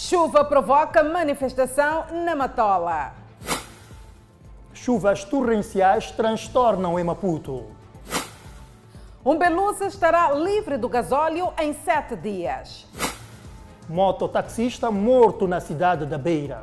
[0.00, 3.14] Chuva provoca manifestação na Matola.
[4.72, 7.66] Chuvas torrenciais transtornam em Maputo.
[9.26, 12.86] Um Belusa estará livre do gasóleo em sete dias.
[13.88, 16.62] Mototaxista morto na cidade da Beira.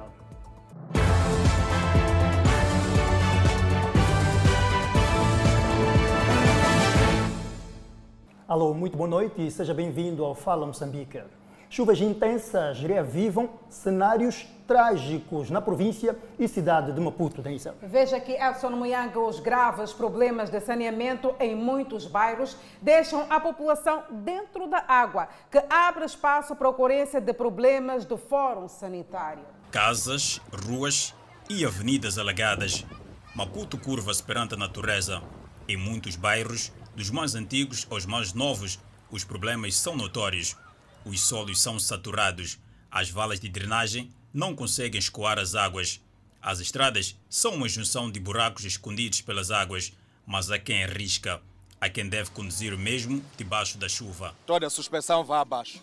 [8.47, 11.21] Alô, muito boa noite e seja bem-vindo ao Fala Moçambique.
[11.75, 17.75] Chuvas intensas reavivam cenários trágicos na província e cidade de Maputo, Denisa.
[17.81, 24.05] Veja que Edson Muyanga, os graves problemas de saneamento em muitos bairros deixam a população
[24.09, 29.43] dentro da água, que abre espaço para a ocorrência de problemas do fórum sanitário.
[29.69, 31.13] Casas, ruas
[31.49, 32.85] e avenidas alagadas.
[33.35, 35.21] Maputo curva-se perante a natureza.
[35.67, 38.79] Em muitos bairros, dos mais antigos aos mais novos,
[39.11, 40.55] os problemas são notórios.
[41.05, 42.57] Os solos são saturados,
[42.89, 46.01] as valas de drenagem não conseguem escoar as águas.
[46.41, 49.93] As estradas são uma junção de buracos escondidos pelas águas,
[50.25, 51.39] mas há quem arrisca,
[51.79, 54.35] há quem deve conduzir mesmo debaixo da chuva.
[54.47, 55.79] Toda a suspensão vai abaixo.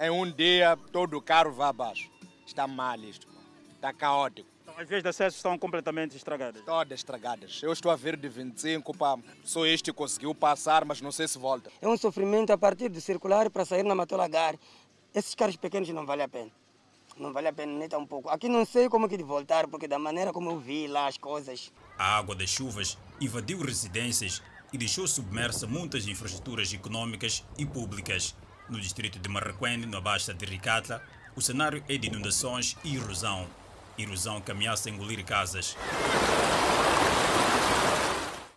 [0.00, 2.10] Em um dia, todo o carro vai abaixo.
[2.44, 3.28] Está mal isto,
[3.76, 4.55] está caótico.
[4.76, 6.62] As vias de acesso estão completamente estragadas?
[6.62, 7.60] Todas estragadas.
[7.62, 9.18] Eu estou a vir de 25, pá.
[9.42, 11.70] só este conseguiu passar, mas não sei se volta.
[11.80, 14.54] É um sofrimento a partir de circular para sair na Matolagar.
[15.14, 16.50] Esses carros pequenos não vale a pena.
[17.16, 18.28] Não vale a pena nem tão pouco.
[18.28, 21.16] Aqui não sei como que de voltar, porque da maneira como eu vi lá as
[21.16, 21.72] coisas.
[21.96, 24.42] A água das chuvas invadiu residências
[24.74, 28.36] e deixou submersa muitas infraestruturas econômicas e públicas.
[28.68, 31.02] No distrito de Marraquene, na Baixa de Ricata,
[31.34, 33.48] o cenário é de inundações e erosão.
[33.98, 35.76] Erosão que ameaça engolir casas.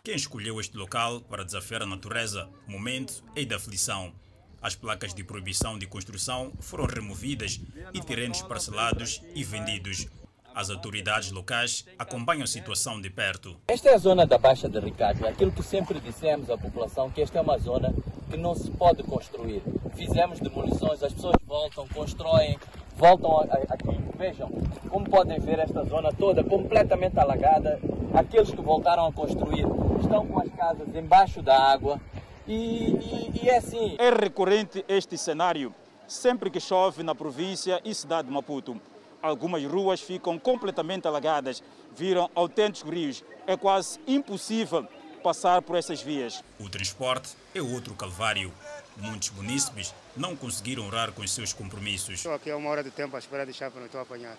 [0.04, 4.12] Quem escolheu este local para desafiar a natureza, momento é de aflição.
[4.60, 7.60] As placas de proibição de construção foram removidas
[7.94, 10.06] e terrenos parcelados e vendidos.
[10.54, 13.56] As autoridades locais acompanham a situação de perto.
[13.68, 15.26] Esta é a zona da Baixa de Ricardo.
[15.26, 17.94] Aquilo que sempre dissemos à população que esta é uma zona
[18.28, 19.62] que não se pode construir.
[19.94, 22.58] Fizemos demolições, as pessoas voltam, constroem,
[23.00, 23.98] voltam aqui.
[24.18, 24.50] Vejam
[24.90, 27.80] como podem ver esta zona toda completamente alagada.
[28.12, 29.64] Aqueles que voltaram a construir
[29.98, 31.98] estão com as casas embaixo da água.
[32.46, 33.96] E, e, e é assim.
[33.98, 35.74] É recorrente este cenário
[36.06, 38.78] sempre que chove na província e cidade de Maputo.
[39.22, 41.62] Algumas ruas ficam completamente alagadas,
[41.96, 43.24] viram autênticos rios.
[43.46, 44.86] É quase impossível
[45.22, 46.42] passar por essas vias.
[46.58, 48.52] O transporte é outro calvário.
[49.00, 52.16] Muitos munícipes não conseguiram orar com os seus compromissos.
[52.16, 54.36] Estou aqui há uma hora de tempo à espera de chapa, não estou a apanhar.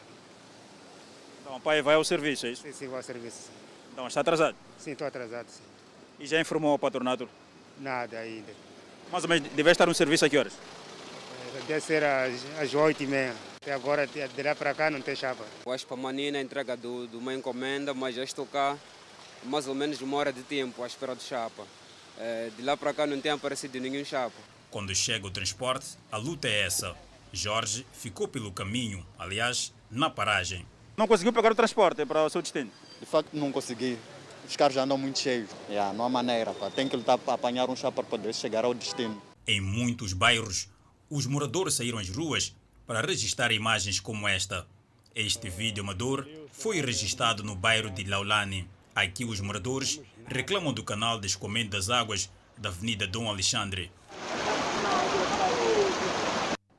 [1.42, 2.62] Então, pai vai ao serviço, é isso?
[2.62, 3.50] Sim, sim, vou ao serviço.
[3.92, 4.56] Então, está atrasado?
[4.78, 5.64] Sim, estou atrasado, sim.
[6.20, 7.28] E já informou ao patronato?
[7.80, 8.54] Nada ainda.
[9.12, 10.54] Mais ou menos, deve estar no serviço a que horas?
[11.68, 13.36] Deve ser às oito e meia.
[13.62, 15.44] Até agora, de lá para cá, não tem chapa.
[15.66, 18.78] Hoje para amanhã a entrega do, de uma encomenda, mas já estou cá
[19.44, 21.64] mais ou menos uma hora de tempo à espera de chapa.
[22.56, 24.36] De lá para cá não tem aparecido nenhum chapa.
[24.70, 26.96] Quando chega o transporte, a luta é essa.
[27.34, 30.66] Jorge ficou pelo caminho, aliás, na paragem.
[30.96, 32.72] Não conseguiu pegar o transporte para o seu destino?
[33.00, 33.98] De facto, não consegui.
[34.48, 35.50] Os carros já andam muito cheios.
[35.70, 36.54] Yeah, não há maneira.
[36.54, 36.70] Pá.
[36.70, 39.22] Tem que lutar para apanhar um chapa para poder chegar ao destino.
[39.48, 40.70] Em muitos bairros,
[41.10, 42.56] os moradores saíram às ruas
[42.86, 44.68] para registrar imagens como esta.
[45.16, 48.68] Este vídeo amador foi registrado no bairro de Laulani.
[49.02, 53.92] Aqui os moradores reclamam do canal de escoamento das águas da Avenida Dom Alexandre.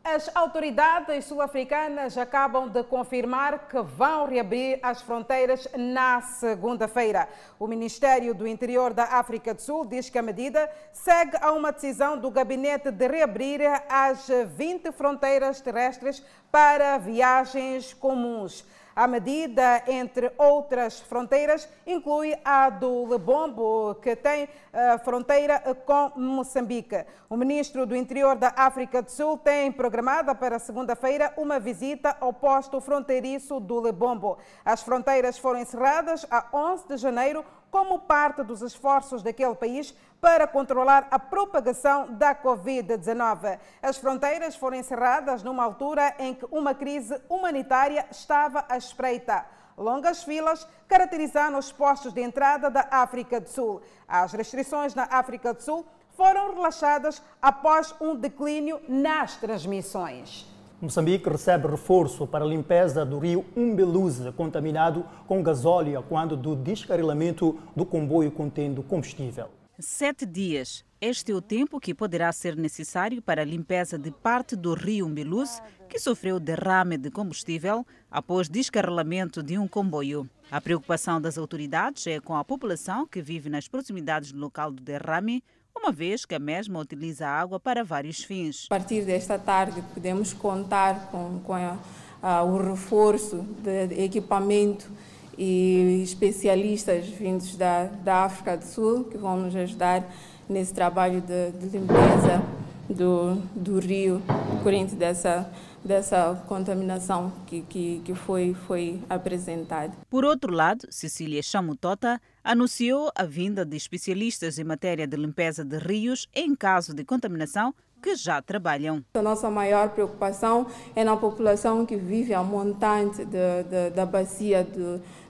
[0.05, 7.29] As autoridades sul-africanas acabam de confirmar que vão reabrir as fronteiras na segunda-feira.
[7.59, 11.73] O Ministério do Interior da África do Sul diz que a medida segue a uma
[11.73, 16.23] decisão do gabinete de reabrir as 20 fronteiras terrestres
[16.53, 18.65] para viagens comuns.
[18.95, 27.07] A medida, entre outras fronteiras, inclui a do Lebombo, que tem a fronteira com Moçambique.
[27.31, 32.35] O ministro do Interior da África do Sul tem programada para segunda-feira uma visita ao
[32.35, 34.37] posto fronteiriço do Lebombo.
[34.63, 40.47] As fronteiras foram encerradas a 11 de janeiro como parte dos esforços daquele país para
[40.47, 43.59] controlar a propagação da Covid-19.
[43.83, 49.45] As fronteiras foram encerradas numa altura em que uma crise humanitária estava à espreita.
[49.77, 53.83] Longas filas caracterizaram os postos de entrada da África do Sul.
[54.07, 55.85] As restrições na África do Sul
[56.17, 60.47] foram relaxadas após um declínio nas transmissões.
[60.81, 67.59] Moçambique recebe reforço para a limpeza do rio Umbeluze, contaminado com gasóleo quando do descarrilamento
[67.75, 69.49] do comboio contendo combustível.
[69.79, 70.85] Sete dias.
[71.01, 75.09] Este é o tempo que poderá ser necessário para a limpeza de parte do rio
[75.09, 80.29] Mbeluz, que sofreu derrame de combustível após descarrilamento de um comboio.
[80.51, 84.83] A preocupação das autoridades é com a população que vive nas proximidades do local do
[84.83, 85.43] derrame,
[85.75, 88.67] uma vez que a mesma utiliza a água para vários fins.
[88.67, 91.79] A partir desta tarde, podemos contar com, com a,
[92.23, 94.89] a, o reforço de equipamento
[95.37, 100.05] e especialistas vindos da, da África do Sul que vão nos ajudar
[100.49, 102.43] nesse trabalho de, de limpeza
[102.89, 104.23] do, do rio
[104.63, 105.51] corrente dessa
[105.85, 109.93] dessa contaminação que, que, que foi, foi apresentada.
[110.09, 115.79] Por outro lado, Cecília Chamutota anunciou a vinda de especialistas em matéria de limpeza de
[115.79, 119.05] rios em caso de contaminação que já trabalham.
[119.15, 124.67] A nossa maior preocupação é na população que vive a montante de, de, da bacia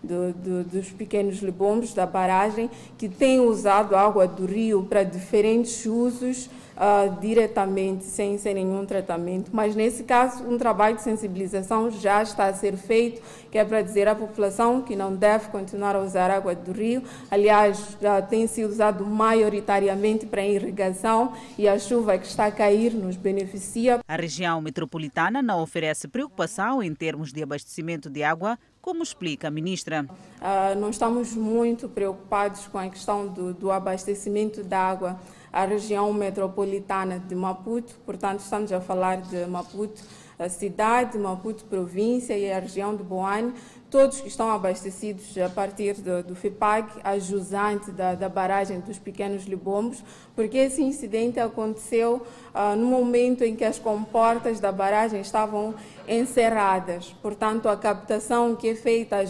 [0.03, 6.51] de, dos pequenos libombos, da barragem, que tem usado água do rio para diferentes usos
[6.83, 9.51] uh, diretamente, sem, sem nenhum tratamento.
[9.53, 13.81] Mas, nesse caso, um trabalho de sensibilização já está a ser feito, que é para
[13.83, 17.03] dizer à população que não deve continuar a usar água do rio.
[17.31, 22.93] Aliás, já tem sido usado maioritariamente para irrigação e a chuva que está a cair
[22.93, 24.01] nos beneficia.
[24.09, 29.51] A região metropolitana não oferece preocupação em termos de abastecimento de água como explica a
[29.51, 30.05] ministra?
[30.05, 35.21] Uh, nós estamos muito preocupados com a questão do, do abastecimento da água
[35.53, 40.03] a região metropolitana de Maputo, portanto, estamos a falar de Maputo,
[40.39, 43.53] a cidade, Maputo província e a região de Boane,
[43.93, 48.99] todos que estão abastecidos a partir do, do FIPAG, a jusante da, da, barragem dos
[48.99, 50.03] pequenos libombos,
[50.35, 52.23] porque esse incidente aconteceu
[52.55, 55.75] uh, no momento em que as comportas da barragem estavam
[56.09, 57.15] encerradas.
[57.21, 59.25] Portanto, a captação que é feita a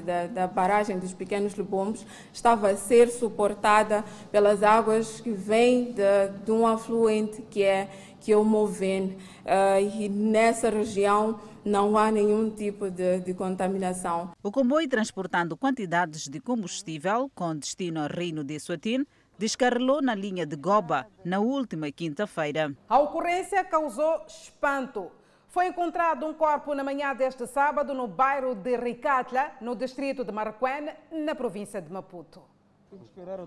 [0.00, 6.44] da, da barragem dos pequenos libombos estava a ser suportada pelas águas que vêm de,
[6.44, 7.88] de um afluente que é,
[8.20, 9.18] que é o Movene.
[9.44, 14.32] Uh, e nessa região não há nenhum tipo de, de, contaminação.
[14.42, 19.06] O comboio transportando quantidades de combustível com destino ao Reino de Suatin
[19.38, 22.74] descarrilou na linha de Goba na última quinta-feira.
[22.88, 25.10] A ocorrência causou espanto.
[25.48, 30.32] Foi encontrado um corpo na manhã deste sábado no bairro de Ricatla, no distrito de
[30.32, 32.57] Marraquém, na província de Maputo.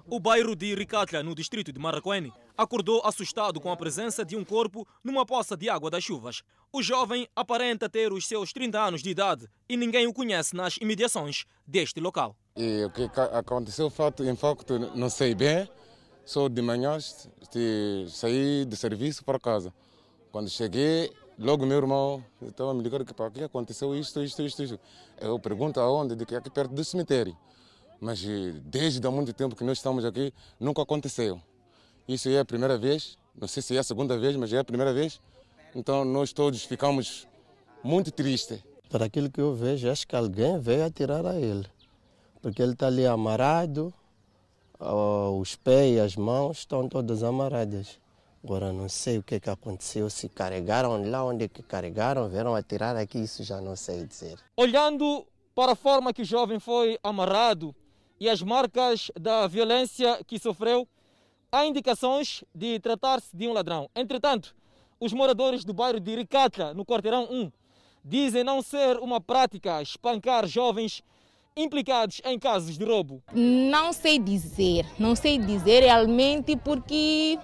[0.10, 4.44] O bairro de Ricatla, no distrito de Marraquém, acordou assustado com a presença de um
[4.44, 6.44] corpo numa poça de água das chuvas.
[6.72, 10.78] O jovem aparenta ter os seus 30 anos de idade e ninguém o conhece nas
[10.78, 12.36] imediações deste local.
[12.56, 15.68] E o que aconteceu, fato, em facto, não sei bem.
[16.24, 16.98] Só de manhã
[18.10, 19.74] saí de serviço para casa.
[20.32, 24.64] Quando cheguei, logo meu irmão estava me ligando que para que aconteceu isto, isto, isto,
[24.64, 24.80] isto.
[25.20, 27.36] Eu pergunto aonde, de que aqui perto do cemitério.
[28.02, 31.40] Mas eh, desde há muito tempo que nós estamos aqui, nunca aconteceu.
[32.08, 34.64] Isso é a primeira vez, não sei se é a segunda vez, mas é a
[34.64, 35.22] primeira vez.
[35.76, 37.28] Então nós todos ficamos
[37.84, 38.60] muito tristes.
[38.90, 41.66] Para aquilo que eu vejo, acho que alguém veio atirar a ele.
[42.42, 43.94] Porque ele está ali amarrado,
[45.40, 48.00] os pés e as mãos estão todas amarradas.
[48.44, 52.98] Agora não sei o que, que aconteceu, se carregaram lá onde que carregaram, vieram atirar
[52.98, 54.40] aqui, isso já não sei dizer.
[54.58, 57.76] Olhando para a forma que o jovem foi amarrado,
[58.22, 60.88] e as marcas da violência que sofreu,
[61.52, 63.90] há indicações de tratar-se de um ladrão.
[63.96, 64.56] Entretanto,
[65.00, 67.52] os moradores do bairro de Ricata, no quarteirão 1,
[68.06, 71.02] dizem não ser uma prática espancar jovens
[71.58, 73.24] implicados em casos de roubo.
[73.34, 77.40] Não sei dizer, não sei dizer realmente porque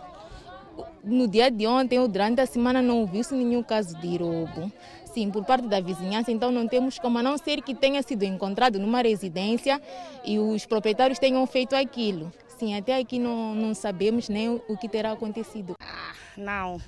[1.04, 4.72] no dia de ontem ou durante a semana não viu-se nenhum caso de roubo
[5.18, 8.22] sim, por parte da vizinhança, então não temos como a não ser que tenha sido
[8.22, 9.82] encontrado numa residência
[10.24, 12.32] e os proprietários tenham feito aquilo.
[12.60, 15.76] Sim, até aqui não, não sabemos nem o que terá acontecido.
[15.80, 16.80] Ah, não,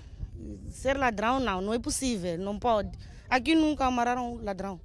[0.70, 2.92] ser ladrão não, não é possível, não pode.
[3.28, 4.80] Aqui nunca amarraram ladrão.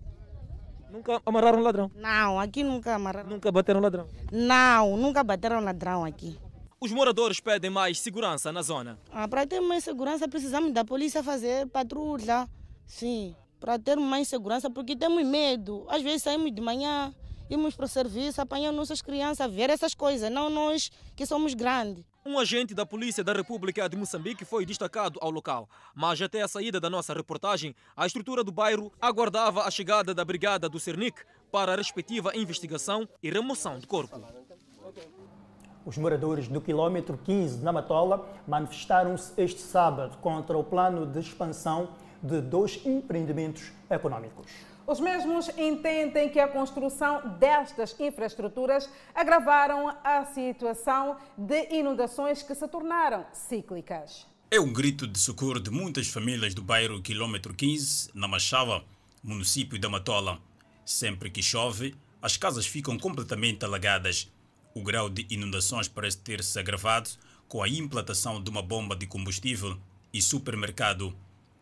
[0.91, 1.91] Nunca amarraram ladrão?
[1.95, 3.29] Não, aqui nunca amarraram.
[3.29, 4.07] Nunca bateram ladrão?
[4.33, 6.39] Não, nunca bateram ladrão aqui.
[6.81, 8.99] Os moradores pedem mais segurança na zona.
[9.13, 12.49] Ah, para ter mais segurança precisamos da polícia fazer patrulha.
[12.87, 15.87] Sim, para ter mais segurança, porque temos medo.
[15.89, 17.15] Às vezes saímos de manhã,
[17.49, 21.55] íamos para o serviço, apanhamos nossas crianças a ver essas coisas, não nós que somos
[21.55, 22.05] grandes.
[22.27, 26.49] Um agente da Polícia da República de Moçambique foi destacado ao local, mas até a
[26.49, 31.23] saída da nossa reportagem, a estrutura do bairro aguardava a chegada da brigada do Cernic
[31.53, 34.19] para a respectiva investigação e remoção de corpo.
[35.85, 41.91] Os moradores do quilômetro 15 na Matola manifestaram-se este sábado contra o plano de expansão
[42.25, 44.51] de dois empreendimentos econômicos.
[44.87, 52.67] Os mesmos entendem que a construção destas infraestruturas agravaram a situação de inundações que se
[52.67, 54.27] tornaram cíclicas.
[54.51, 58.85] É um grito de socorro de muitas famílias do bairro Quilômetro 15, na Machava,
[59.23, 60.39] município da Matola.
[60.85, 64.31] Sempre que chove, as casas ficam completamente alagadas.
[64.75, 67.11] O grau de inundações parece ter se agravado
[67.49, 69.79] com a implantação de uma bomba de combustível
[70.13, 71.15] e supermercado.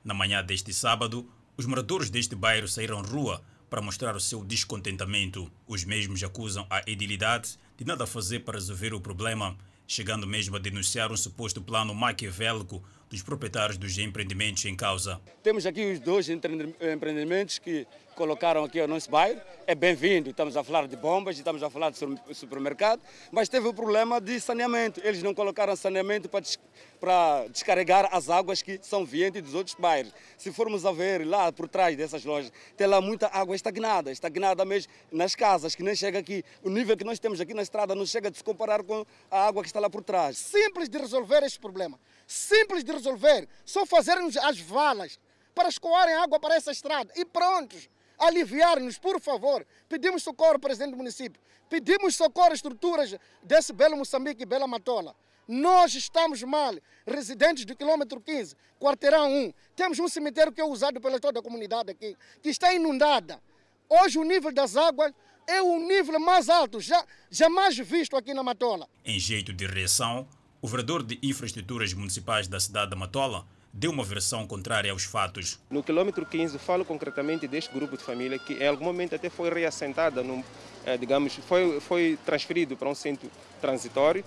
[0.04, 5.50] Na manhã deste sábado, os moradores deste bairro saíram rua para mostrar o seu descontentamento.
[5.66, 9.56] Os mesmos acusam a edilidade de nada fazer para resolver o problema,
[9.86, 12.82] chegando mesmo a denunciar um suposto plano maquiavélico
[13.12, 15.20] dos proprietários dos empreendimentos em causa.
[15.42, 19.40] Temos aqui os dois empreendimentos que colocaram aqui ao nosso bairro.
[19.66, 21.98] É bem-vindo, estamos a falar de bombas, estamos a falar de
[22.34, 25.00] supermercado, mas teve o problema de saneamento.
[25.04, 26.58] Eles não colocaram saneamento para, des
[26.98, 30.12] para descarregar as águas que são vientes dos outros bairros.
[30.38, 34.64] Se formos a ver lá por trás dessas lojas, tem lá muita água estagnada, estagnada
[34.64, 36.44] mesmo nas casas, que nem chega aqui.
[36.62, 39.46] O nível que nós temos aqui na estrada não chega a se comparar com a
[39.46, 40.38] água que está lá por trás.
[40.38, 41.98] Simples de resolver este problema.
[42.32, 43.48] Simples de resolver.
[43.64, 45.18] Só fazermos as valas
[45.54, 49.66] para escoarem água para essa estrada e prontos aliviar-nos, por favor.
[49.88, 51.40] Pedimos socorro presidente do município.
[51.68, 55.14] Pedimos socorro às estruturas desse belo Moçambique e Bela Matola.
[55.48, 56.74] Nós estamos mal,
[57.06, 59.52] residentes do quilômetro 15, quarteirão 1.
[59.74, 63.42] Temos um cemitério que é usado pela toda a comunidade aqui, que está inundada.
[63.88, 65.12] Hoje o nível das águas
[65.46, 68.88] é o nível mais alto já, jamais visto aqui na Matola.
[69.04, 70.28] Em jeito de reação,
[70.62, 75.58] o vereador de infraestruturas municipais da cidade da Matola deu uma versão contrária aos fatos.
[75.68, 79.50] No quilômetro 15, falo concretamente deste grupo de família que em algum momento até foi
[79.50, 80.44] reassentada, num,
[80.86, 83.28] eh, digamos, foi, foi transferido para um centro
[83.60, 84.24] transitório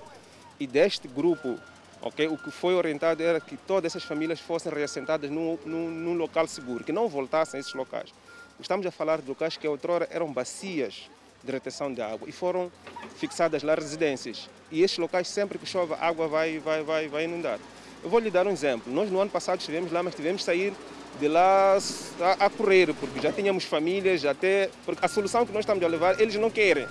[0.60, 1.58] e deste grupo,
[2.02, 6.14] okay, o que foi orientado era que todas essas famílias fossem reassentadas num, num, num
[6.16, 8.14] local seguro, que não voltassem a esses locais.
[8.60, 11.10] Estamos a falar de locais que outrora eram bacias
[11.46, 12.72] de retenção de água e foram
[13.16, 14.50] fixadas lá residências.
[14.72, 17.60] E esses locais, sempre que chove, a água vai, vai, vai, vai inundar.
[18.04, 18.92] Eu vou lhe dar um exemplo.
[18.92, 20.74] Nós no ano passado estivemos lá, mas tivemos que sair
[21.20, 21.78] de lá
[22.20, 24.70] a, a correr, porque já tínhamos famílias, até.
[24.86, 26.88] Porque a solução que nós estamos a levar, eles não querem.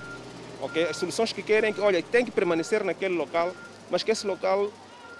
[0.60, 0.84] Okay?
[0.84, 3.54] As soluções que querem é que, olha, tem que permanecer naquele local,
[3.90, 4.72] mas que esse local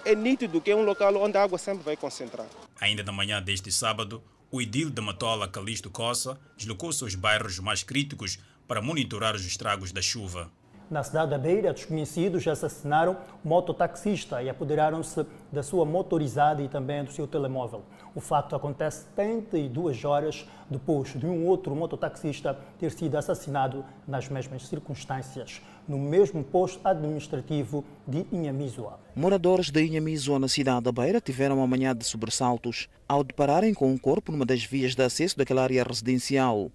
[0.03, 2.47] é nítido que é um local onde a água sempre vai concentrar.
[2.79, 7.83] Ainda na manhã deste sábado, o edil da Matola, Calixto Coça, deslocou-se aos bairros mais
[7.83, 10.51] críticos para monitorar os estragos da chuva.
[10.89, 17.03] Na cidade da Beira, desconhecidos assassinaram um mototaxista e apoderaram-se da sua motorizada e também
[17.03, 17.81] do seu telemóvel.
[18.13, 24.67] O fato acontece 72 horas depois de um outro mototaxista ter sido assassinado nas mesmas
[24.67, 28.99] circunstâncias, no mesmo posto administrativo de Inhamizua.
[29.15, 33.91] Moradores de Inhamizua, na cidade da Beira, tiveram uma manhã de sobressaltos ao depararem com
[33.91, 36.69] um corpo numa das vias de acesso daquela área residencial.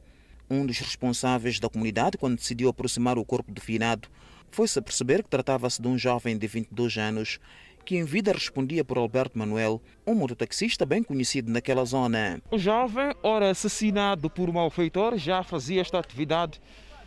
[0.51, 4.09] Um dos responsáveis da comunidade, quando decidiu aproximar o corpo do finado,
[4.51, 7.39] foi-se a perceber que tratava-se de um jovem de 22 anos
[7.85, 12.43] que em vida respondia por Alberto Manuel, um mototaxista bem conhecido naquela zona.
[12.51, 16.61] O jovem, ora assassinado por malfeitor, já fazia esta atividade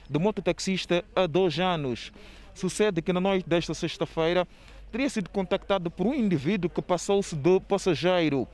[0.09, 2.11] de mototaxista há dois anos.
[2.53, 4.47] Sucede que na noite desta sexta-feira
[4.91, 8.47] teria sido contactado por um indivíduo que passou-se de passageiro.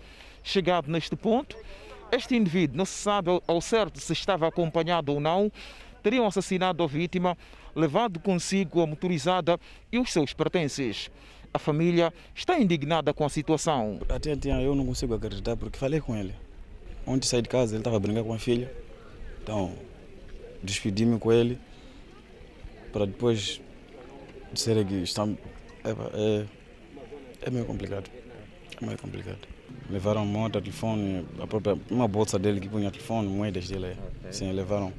[0.43, 1.55] Chegado neste ponto,
[2.11, 5.51] este indivíduo, não se sabe ao certo se estava acompanhado ou não,
[6.01, 7.37] teriam assassinado a vítima,
[7.75, 9.59] levado consigo a motorizada
[9.91, 11.09] e os seus pertences.
[11.53, 13.99] A família está indignada com a situação.
[14.07, 16.35] Até, até eu não consigo acreditar porque falei com ele.
[17.05, 18.71] Ontem saí de casa, ele estava brincando com a filha.
[19.41, 19.73] Então,
[20.61, 21.59] despedi-me com ele
[22.91, 23.59] para depois
[24.53, 25.27] dizer que está,
[25.83, 26.45] é, é,
[27.41, 28.09] é meio complicado.
[28.79, 29.47] É meio complicado.
[29.89, 33.97] Levaram moto, telefone, a própria, uma bolsa dele que punha telefone, moedas dele.
[34.31, 34.93] Sim, levaram.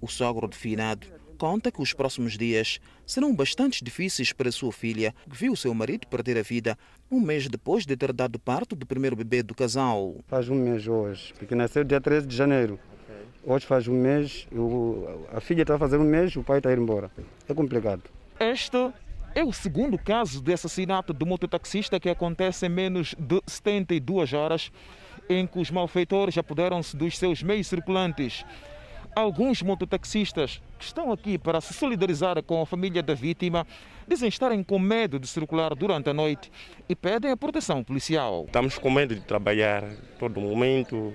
[0.00, 5.14] O sogro de finado conta que os próximos dias serão bastante difíceis para sua filha,
[5.28, 6.78] que viu seu marido perder a vida
[7.10, 10.16] um mês depois de ter dado parto do primeiro bebê do casal.
[10.26, 12.78] Faz um mês hoje, porque nasceu dia 13 de janeiro.
[13.44, 16.80] Hoje faz um mês, eu, a filha está fazendo um mês, o pai está indo
[16.80, 17.10] embora.
[17.46, 18.02] É complicado.
[18.40, 18.90] Este
[19.34, 24.70] é o segundo caso de assassinato do mototaxista que acontece em menos de 72 horas,
[25.28, 28.44] em que os malfeitores apoderam-se dos seus meios circulantes.
[29.14, 33.66] Alguns mototaxistas que estão aqui para se solidarizar com a família da vítima
[34.06, 36.50] dizem estarem com medo de circular durante a noite
[36.88, 38.44] e pedem a proteção policial.
[38.46, 39.82] Estamos com medo de trabalhar
[40.18, 41.12] todo momento,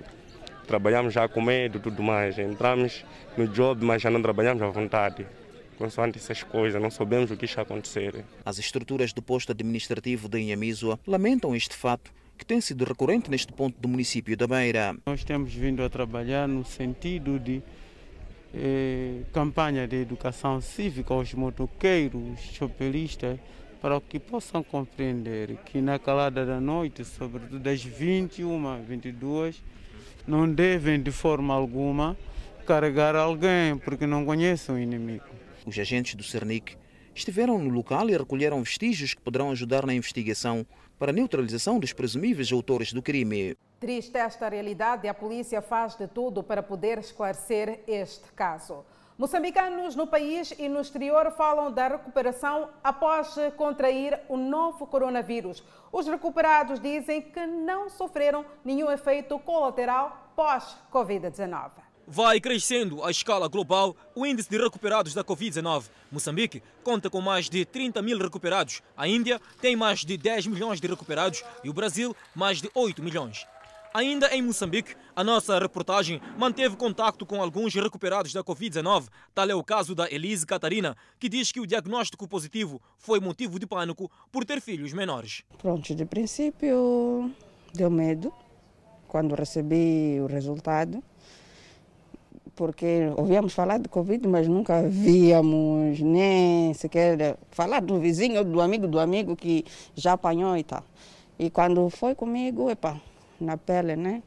[0.66, 2.38] trabalhamos já com medo e tudo mais.
[2.38, 3.04] Entramos
[3.36, 5.26] no job, mas já não trabalhamos à vontade
[5.80, 8.22] consoante essas coisas, não sabemos o que está a acontecer.
[8.44, 13.52] As estruturas do posto administrativo de Inhamizua lamentam este fato que tem sido recorrente neste
[13.52, 14.94] ponto do município da Beira.
[15.06, 17.62] Nós temos vindo a trabalhar no sentido de
[18.54, 23.38] eh, campanha de educação cívica aos motoqueiros, chopelistas,
[23.80, 29.62] para que possam compreender que na calada da noite, sobretudo das 21 22,
[30.26, 32.16] não devem de forma alguma
[32.66, 35.29] carregar alguém porque não conhecem o inimigo.
[35.66, 36.76] Os agentes do Cernic
[37.14, 40.66] estiveram no local e recolheram vestígios que poderão ajudar na investigação
[40.98, 43.56] para a neutralização dos presumíveis autores do crime.
[43.78, 48.84] Triste esta realidade a polícia faz de tudo para poder esclarecer este caso.
[49.18, 55.62] Moçambicanos no país e no exterior falam da recuperação após contrair o novo coronavírus.
[55.92, 63.94] Os recuperados dizem que não sofreram nenhum efeito colateral pós-Covid-19 vai crescendo à escala global
[64.16, 65.84] o índice de recuperados da Covid-19.
[66.10, 68.82] Moçambique conta com mais de 30 mil recuperados.
[68.96, 73.00] A Índia tem mais de 10 milhões de recuperados e o Brasil mais de 8
[73.00, 73.46] milhões.
[73.94, 79.06] Ainda em Moçambique, a nossa reportagem manteve contato com alguns recuperados da Covid-19.
[79.32, 83.56] Tal é o caso da Elise Catarina, que diz que o diagnóstico positivo foi motivo
[83.56, 85.44] de pânico por ter filhos menores.
[85.58, 87.32] Pronto, de princípio
[87.72, 88.32] deu medo
[89.06, 91.02] quando recebi o resultado
[92.60, 98.86] porque ouvíamos falar de Covid, mas nunca víamos nem sequer falar do vizinho, do amigo
[98.86, 99.64] do amigo que
[99.94, 100.84] já apanhou e tal.
[101.38, 103.00] E quando foi comigo, epa,
[103.40, 104.22] na pele, né?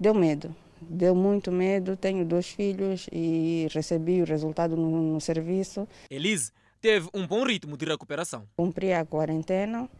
[0.00, 0.56] Deu medo.
[0.80, 1.94] Deu muito medo.
[1.94, 5.86] Tenho dois filhos e recebi o resultado no, no serviço.
[6.08, 8.48] Elise teve um bom ritmo de recuperação.
[8.56, 9.90] Cumpri a quarentena,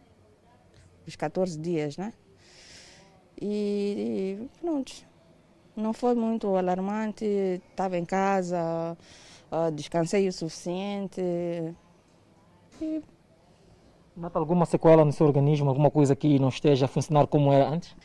[1.05, 2.13] os 14 dias, né?
[3.39, 5.12] E, e pronto
[5.75, 7.25] não foi muito alarmante,
[7.69, 8.97] estava em casa,
[9.73, 11.21] descansei o suficiente.
[12.81, 13.01] E...
[14.15, 17.67] Nota alguma sequela no seu organismo, alguma coisa que não esteja a funcionar como era
[17.67, 17.95] antes?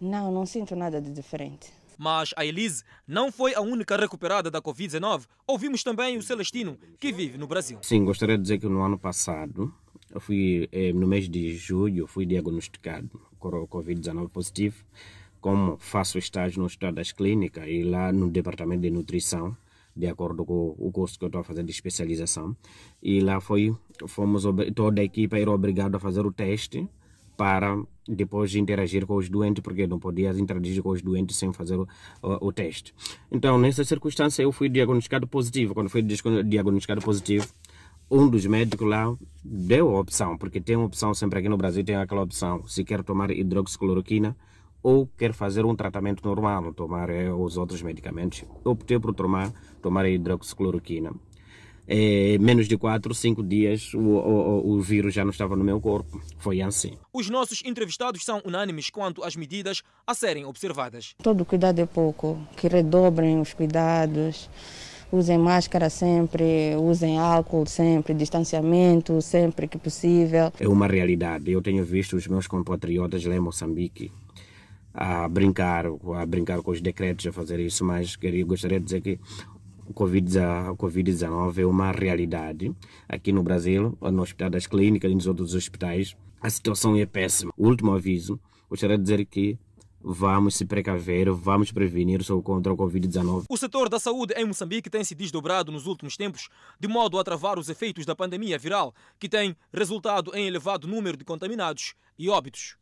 [0.00, 1.70] Não, não sinto nada de diferente.
[1.98, 5.26] Mas a Elise não foi a única recuperada da Covid-19.
[5.46, 7.78] Ouvimos também o Celestino, que vive no Brasil.
[7.82, 9.72] Sim, gostaria de dizer que no ano passado,
[10.10, 14.84] eu fui, eh, no mês de julho, fui diagnosticado com Covid-19 positivo
[15.42, 19.54] como faço estágio no Hospital das Clínicas e lá no Departamento de Nutrição,
[19.94, 22.56] de acordo com o curso que eu estou fazer de especialização.
[23.02, 23.74] E lá foi,
[24.06, 26.88] fomos, toda a equipa era obrigada a fazer o teste
[27.36, 27.76] para
[28.06, 31.88] depois interagir com os doentes, porque não podia interagir com os doentes sem fazer o,
[32.22, 32.94] o, o teste.
[33.30, 35.74] Então, nessa circunstância, eu fui diagnosticado positivo.
[35.74, 37.48] Quando fui diagnosticado positivo,
[38.08, 41.96] um dos médicos lá deu a opção, porque tem opção sempre aqui no Brasil, tem
[41.96, 44.36] aquela opção, se quer tomar hidroxicloroquina,
[44.82, 48.44] ou quer fazer um tratamento normal, tomar é, os outros medicamentos.
[48.64, 51.12] Optei por tomar, tomar a hidroxicloroquina.
[51.86, 55.80] É, menos de 4, 5 dias o, o, o vírus já não estava no meu
[55.80, 56.20] corpo.
[56.38, 56.92] Foi assim.
[57.12, 61.14] Os nossos entrevistados são unânimes quanto às medidas a serem observadas.
[61.22, 64.48] Todo cuidado é pouco, que redobrem os cuidados,
[65.10, 70.52] usem máscara sempre, usem álcool sempre, distanciamento sempre que possível.
[70.60, 71.50] É uma realidade.
[71.50, 74.12] Eu tenho visto os meus compatriotas lá em Moçambique
[74.94, 79.00] a brincar, a brincar com os decretos, a fazer isso, mas queria, gostaria de dizer
[79.00, 79.18] que
[79.86, 82.74] o Covid-19 é uma realidade
[83.08, 86.16] aqui no Brasil, no Hospital das Clínicas e nos outros hospitais.
[86.40, 87.52] A situação é péssima.
[87.56, 89.58] O último aviso, gostaria de dizer que
[90.02, 93.44] vamos se precaver, vamos prevenir contra o Covid-19.
[93.48, 96.48] O setor da saúde em Moçambique tem se desdobrado nos últimos tempos,
[96.80, 101.16] de modo a travar os efeitos da pandemia viral, que tem resultado em elevado número
[101.16, 102.76] de contaminados e óbitos.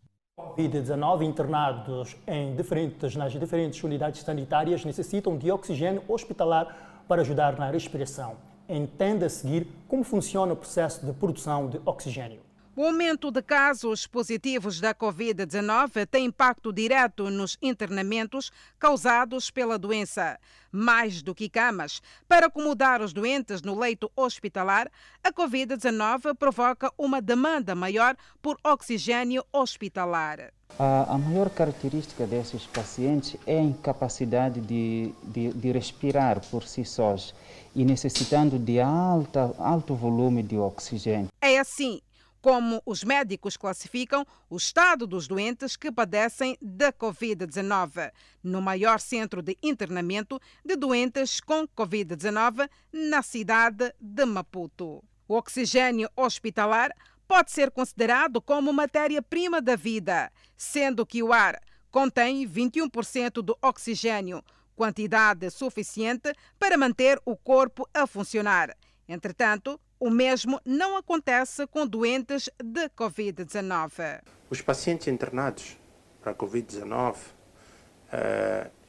[0.56, 7.70] Covid-19 internados em diferentes, nas diferentes unidades sanitárias necessitam de oxigênio hospitalar para ajudar na
[7.70, 8.36] respiração.
[8.68, 12.49] Entenda a seguir como funciona o processo de produção de oxigênio.
[12.80, 20.38] O aumento de casos positivos da Covid-19 tem impacto direto nos internamentos causados pela doença.
[20.72, 24.90] Mais do que camas, para acomodar os doentes no leito hospitalar,
[25.22, 30.50] a Covid-19 provoca uma demanda maior por oxigênio hospitalar.
[30.78, 37.34] A, maior característica desses pacientes é a incapacidade de, de, de respirar por si sós
[37.76, 41.28] e necessitando de alta, alto volume de oxigênio.
[41.42, 42.00] É assim
[42.40, 48.10] como os médicos classificam o estado dos doentes que padecem da Covid-19,
[48.42, 55.04] no maior centro de internamento de doentes com Covid-19 na cidade de Maputo.
[55.28, 56.90] O oxigênio hospitalar
[57.28, 64.42] pode ser considerado como matéria-prima da vida, sendo que o ar contém 21% do oxigênio,
[64.74, 68.76] quantidade suficiente para manter o corpo a funcionar.
[69.06, 74.22] Entretanto, o mesmo não acontece com doentes de Covid-19.
[74.48, 75.76] Os pacientes internados
[76.20, 77.16] para a Covid-19,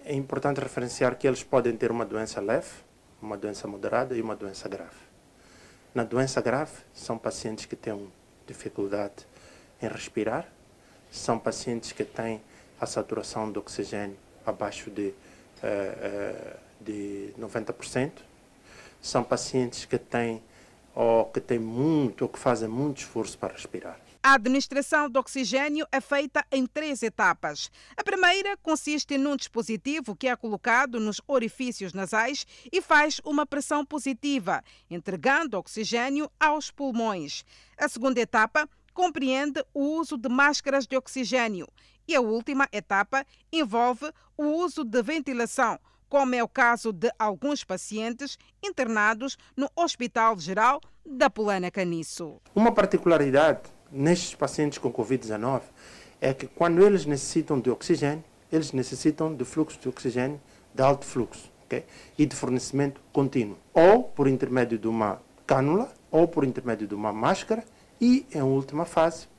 [0.04, 2.70] é importante referenciar que eles podem ter uma doença leve,
[3.22, 5.12] uma doença moderada e uma doença grave.
[5.94, 8.12] Na doença grave, são pacientes que têm
[8.48, 9.28] dificuldade
[9.82, 10.48] em respirar,
[11.12, 12.42] são pacientes que têm
[12.80, 15.14] a saturação de oxigênio abaixo de,
[16.80, 18.12] de 90%,
[19.02, 20.42] são pacientes que têm
[20.94, 24.00] ou que têm muito ou que fazem muito esforço para respirar.
[24.24, 27.72] A administração de oxigênio é feita em três etapas.
[27.98, 33.84] A primeira consiste num dispositivo que é colocado nos orifícios nasais e faz uma pressão
[33.84, 37.44] positiva, entregando oxigênio aos pulmões.
[37.76, 41.68] A segunda etapa compreende o uso de máscaras de oxigênio.
[42.08, 45.80] E a última etapa envolve o uso de ventilação,
[46.12, 52.36] como é o caso de alguns pacientes internados no Hospital Geral da Polana Caniço.
[52.54, 55.62] Uma particularidade nestes pacientes com Covid-19
[56.20, 60.38] é que quando eles necessitam de oxigênio, eles necessitam de fluxo de oxigênio
[60.76, 61.86] de alto fluxo okay?
[62.18, 67.14] e de fornecimento contínuo, ou por intermédio de uma cânula, ou por intermédio de uma
[67.14, 67.64] máscara
[68.02, 69.30] e, em última fase,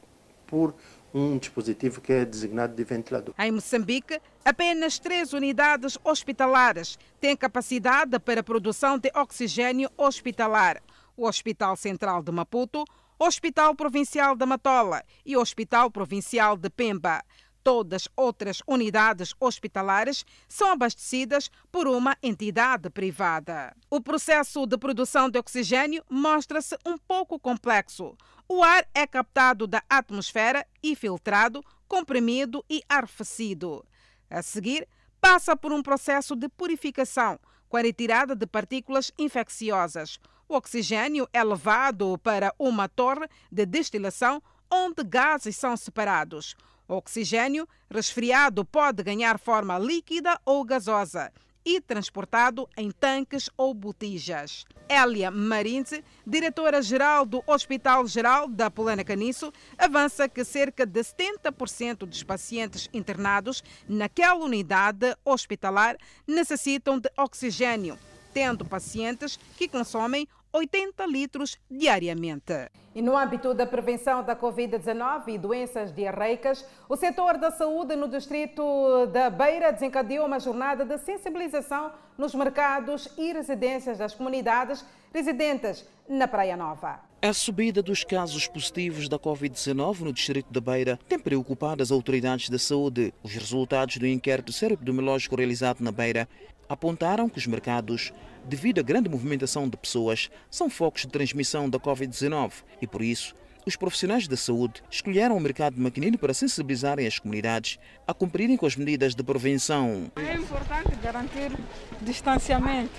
[0.47, 0.75] por
[1.15, 3.35] um dispositivo que é designado de ventilador.
[3.39, 10.83] Em Moçambique, apenas três unidades hospitalares têm capacidade para a produção de oxigênio hospitalar:
[11.17, 12.85] o Hospital Central de Maputo,
[13.19, 17.23] Hospital Provincial da Matola e Hospital Provincial de Pemba.
[17.65, 23.73] Todas outras unidades hospitalares são abastecidas por uma entidade privada.
[23.89, 28.17] O processo de produção de oxigênio mostra-se um pouco complexo.
[28.55, 33.83] O ar é captado da atmosfera e filtrado, comprimido e arrefecido.
[34.29, 34.87] A seguir,
[35.23, 40.19] passa por um processo de purificação com a retirada de partículas infecciosas.
[40.47, 46.55] O oxigênio é levado para uma torre de destilação onde gases são separados.
[46.87, 51.33] O oxigênio resfriado pode ganhar forma líquida ou gasosa
[51.65, 54.65] e transportado em tanques ou botijas.
[54.89, 62.23] Elia Marinze, diretora-geral do Hospital Geral da Polana Caniço, avança que cerca de 70% dos
[62.23, 65.97] pacientes internados naquela unidade hospitalar
[66.27, 67.99] necessitam de oxigênio,
[68.35, 72.71] tendo pacientes que consomem 80 litros diariamente.
[72.95, 78.07] E no âmbito da prevenção da Covid-19 e doenças diarreicas, o setor da saúde no
[78.07, 85.87] distrito da Beira desencadeou uma jornada de sensibilização nos mercados e residências das comunidades residentes
[86.07, 87.01] na Praia Nova.
[87.23, 92.51] A subida dos casos positivos da Covid-19 no distrito da Beira tem preocupado as autoridades
[92.51, 93.15] da saúde.
[93.23, 96.29] Os resultados do inquérito seroepidemiológico realizado na Beira
[96.69, 98.13] apontaram que os mercados,
[98.45, 103.35] devido à grande movimentação de pessoas, são focos de transmissão da Covid-19 e, por isso,
[103.65, 108.57] os profissionais da saúde escolheram o mercado de maquinino para sensibilizarem as comunidades a cumprirem
[108.57, 110.11] com as medidas de prevenção.
[110.17, 111.53] É importante garantir
[112.01, 112.91] distanciamento,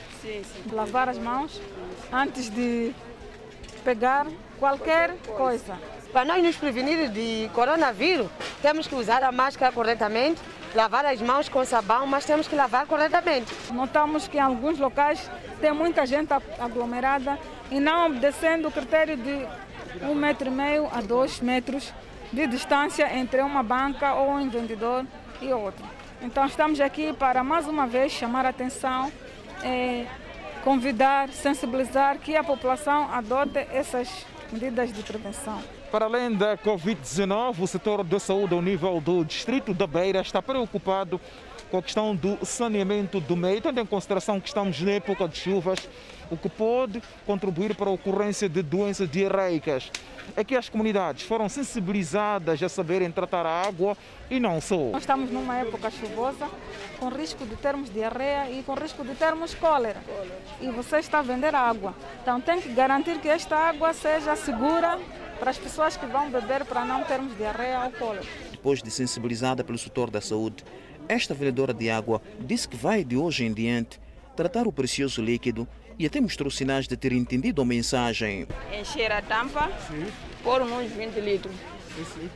[0.71, 1.61] lavar as mãos
[2.11, 2.93] antes de
[3.83, 4.25] pegar
[4.57, 5.77] qualquer coisa.
[6.13, 8.29] Para nós nos prevenir de coronavírus,
[8.61, 10.39] temos que usar a máscara corretamente,
[10.73, 13.53] lavar as mãos com sabão, mas temos que lavar corretamente.
[13.71, 15.29] Notamos que em alguns locais
[15.61, 17.37] tem muita gente aglomerada
[17.71, 19.47] e não obedecendo o critério de
[20.01, 21.93] um metro e meio a dois metros
[22.31, 25.05] de distância entre uma banca ou um vendedor
[25.41, 25.85] e outro.
[26.21, 29.11] Então estamos aqui para mais uma vez chamar a atenção,
[29.63, 30.05] eh,
[30.63, 35.61] convidar, sensibilizar que a população adote essas medidas de prevenção.
[35.93, 40.41] Para além da Covid-19, o setor da saúde ao nível do distrito da Beira está
[40.41, 41.21] preocupado
[41.69, 45.37] com a questão do saneamento do meio, tendo em consideração que estamos na época de
[45.37, 45.87] chuvas,
[46.31, 49.91] o que pode contribuir para a ocorrência de doenças diarreicas.
[50.35, 53.95] É que as comunidades foram sensibilizadas a saberem tratar a água
[54.31, 54.89] e não só.
[54.93, 56.49] Nós estamos numa época chuvosa,
[56.99, 60.01] com risco de termos diarreia e com risco de termos cólera.
[60.59, 61.93] E você está a vender água.
[62.23, 64.97] Então tem que garantir que esta água seja segura
[65.39, 68.25] para as pessoas que vão beber para não termos diarreia ou cólera.
[68.51, 70.63] Depois de sensibilizada pelo setor da saúde,
[71.07, 73.99] esta vendedora de água disse que vai de hoje em diante
[74.35, 75.67] tratar o precioso líquido
[75.99, 78.47] e até mostrou sinais de ter entendido a mensagem.
[78.79, 80.07] Encher a tampa, Sim.
[80.43, 81.53] pôr uns 20 litros.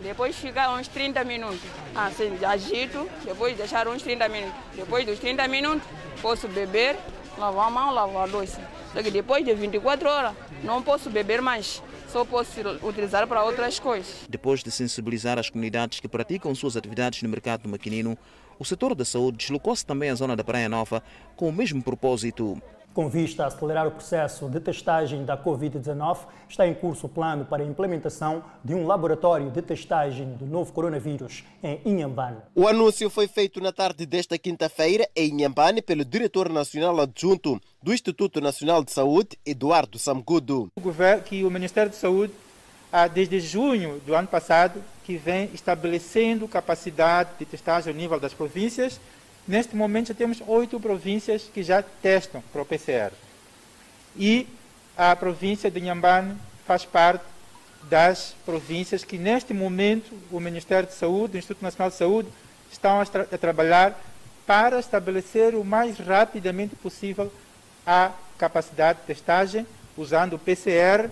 [0.03, 1.59] Depois ficar uns 30 minutos.
[1.95, 4.55] Assim, agito, depois deixar uns 30 minutos.
[4.75, 5.87] Depois dos 30 minutos,
[6.21, 6.95] posso beber,
[7.39, 8.61] lavar a mão, lavar a louça.
[8.93, 12.51] Só que depois de 24 horas, não posso beber mais só posso
[12.83, 14.25] utilizar para outras coisas.
[14.29, 18.17] Depois de sensibilizar as comunidades que praticam suas atividades no mercado do maquinino,
[18.59, 21.03] o setor da saúde deslocou-se também à zona da Praia Nova
[21.35, 22.61] com o mesmo propósito.
[22.97, 26.17] Com vista a acelerar o processo de testagem da Covid-19,
[26.49, 30.73] está em curso o plano para a implementação de um laboratório de testagem do novo
[30.73, 32.37] coronavírus em Inhambane.
[32.55, 37.93] O anúncio foi feito na tarde desta quinta-feira em Inhambane pelo diretor nacional adjunto do
[37.93, 40.71] Instituto Nacional de Saúde, Eduardo Samgudo.
[40.75, 42.33] O governo, que o Ministério de Saúde,
[43.13, 48.99] desde junho do ano passado, que vem estabelecendo capacidade de testagem ao nível das províncias,
[49.47, 53.13] Neste momento já temos oito províncias que já testam para o PCR.
[54.17, 54.45] E
[54.97, 57.23] a província de Inhambane faz parte
[57.83, 62.29] das províncias que neste momento o Ministério de Saúde, o Instituto Nacional de Saúde,
[62.69, 63.97] estão a, tra a trabalhar
[64.45, 67.31] para estabelecer o mais rapidamente possível
[67.85, 71.09] a capacidade de testagem usando o PCR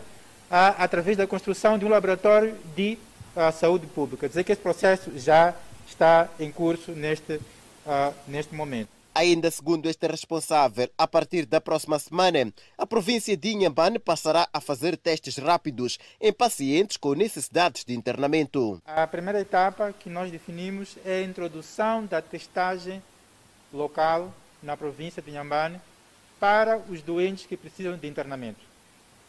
[0.52, 2.98] a, através da construção de um laboratório de
[3.34, 4.22] a, saúde pública.
[4.22, 5.54] Quer dizer que esse processo já
[5.88, 7.55] está em curso neste momento
[7.86, 8.90] uh, neste momento.
[9.18, 14.60] Ainda segundo este responsável, a partir da próxima semana, a província de Inhambane passará a
[14.60, 18.82] fazer testes rápidos em pacientes com necessidades de internamento.
[18.86, 23.02] A primeira etapa que nós definimos é a introdução da testagem
[23.72, 25.80] local na província de Inhambane
[26.38, 28.60] para os doentes que precisam de internamento.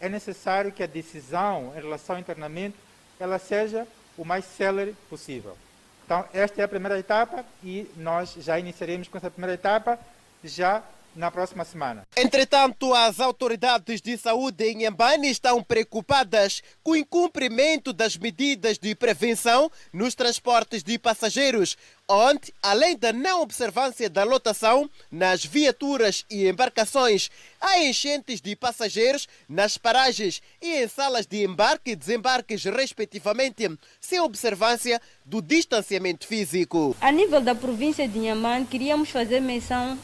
[0.01, 2.77] É necessário que a decisão em relação ao internamento
[3.21, 3.87] ela seja
[4.19, 5.57] o mais célere possível.
[6.07, 9.99] Então, esta é a primeira etapa e nós já iniciaremos com essa primeira etapa
[10.45, 10.81] já
[11.16, 12.07] na próxima semana.
[12.16, 18.94] Entretanto, as autoridades de saúde em Nhambane estão preocupadas com o incumprimento das medidas de
[18.94, 21.76] prevenção nos transportes de passageiros,
[22.09, 29.26] onde, além da não observância da lotação nas viaturas e embarcações, há enchentes de passageiros
[29.48, 33.68] nas paragens e em salas de embarque e desembarques, respectivamente,
[34.00, 36.96] sem observância do distanciamento físico.
[37.00, 39.98] A nível da província de Nhambane, queríamos fazer menção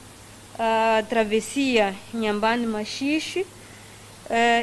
[0.58, 3.46] a travessia Nhambane-Machixe uh,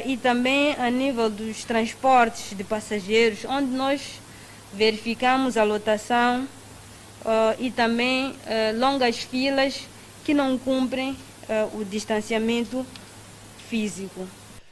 [0.04, 4.20] e também a nível dos transportes de passageiros, onde nós
[4.72, 6.44] verificamos a lotação
[7.24, 9.82] uh, e também uh, longas filas
[10.24, 11.16] que não cumprem
[11.74, 12.86] o distanciamento
[13.68, 14.28] físico.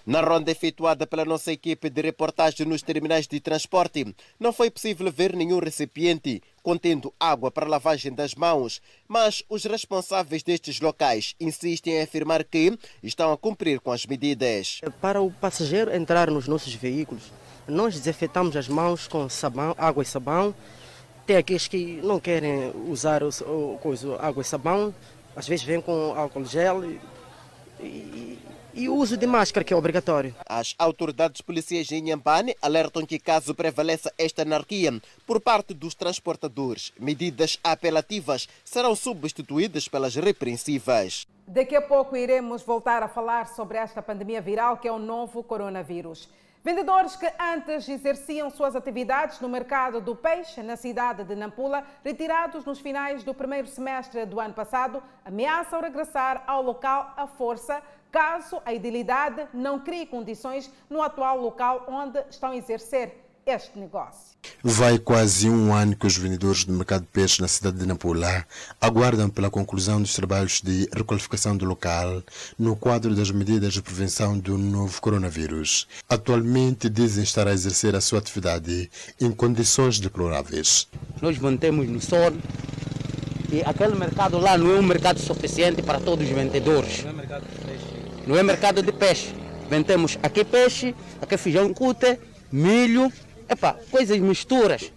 [0.09, 5.13] Na ronda efetuada pela nossa equipe de reportagem nos terminais de transporte, não foi possível
[5.13, 11.97] ver nenhum recipiente contendo água para lavagem das mãos, mas os responsáveis destes locais insistem
[11.97, 14.81] em afirmar que estão a cumprir com as medidas.
[14.99, 17.31] Para o passageiro entrar nos nossos veículos,
[17.67, 20.55] nós desinfetamos as mãos com sabão, água e sabão.
[21.27, 24.95] Tem aqueles que não querem usar o, o, coisa, água e sabão,
[25.37, 26.99] às vezes vêm com álcool gel e,
[27.79, 28.39] e
[28.79, 30.33] e o uso de máscara, que é obrigatório.
[30.49, 36.93] As autoridades policiais em Nhambane alertam que, caso prevaleça esta anarquia por parte dos transportadores,
[36.97, 41.27] medidas apelativas serão substituídas pelas repreensivas.
[41.45, 45.43] Daqui a pouco iremos voltar a falar sobre esta pandemia viral que é o novo
[45.43, 46.29] coronavírus.
[46.63, 52.65] Vendedores que antes exerciam suas atividades no mercado do peixe na cidade de Nampula, retirados
[52.65, 58.61] nos finais do primeiro semestre do ano passado, ameaçam regressar ao local à força caso
[58.65, 64.37] a idilidade não crie condições no atual local onde estão a exercer este negócio.
[64.63, 68.47] Vai quase um ano que os vendedores do mercado de peixe na cidade de Nampula
[68.81, 72.23] aguardam pela conclusão dos trabalhos de requalificação do local
[72.59, 75.89] no quadro das medidas de prevenção do novo coronavírus.
[76.09, 78.91] Atualmente dizem estar a exercer a sua atividade
[79.21, 80.87] em condições deploráveis.
[81.21, 82.33] Nós mantemos no sol
[83.51, 87.03] e aquele mercado lá não é um mercado suficiente para todos os vendedores.
[87.03, 87.47] Não é mercado
[88.29, 89.35] não é mercado de peixe.
[89.71, 92.21] Vendemos aqui peixe, aqui feijão cute,
[92.53, 93.11] milho,
[93.49, 94.93] epa, coisas misturas.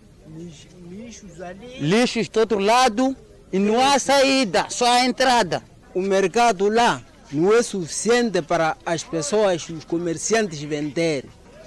[0.90, 1.78] Lixos ali.
[1.80, 3.16] Lixos outro lado
[3.52, 5.64] e não há saída, só a entrada.
[5.96, 11.24] O mercado lá não é suficiente para as pessoas, os comerciantes vender.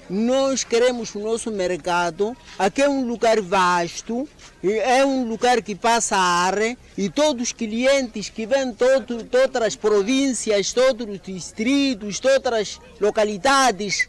[0.08, 4.28] Nós queremos o nosso mercado, aqui é um lugar vasto,
[4.72, 6.56] é um lugar que passa ar
[6.96, 12.80] e todos os clientes que vêm todo, de outras províncias, todos os distritos, todas as
[13.00, 14.08] localidades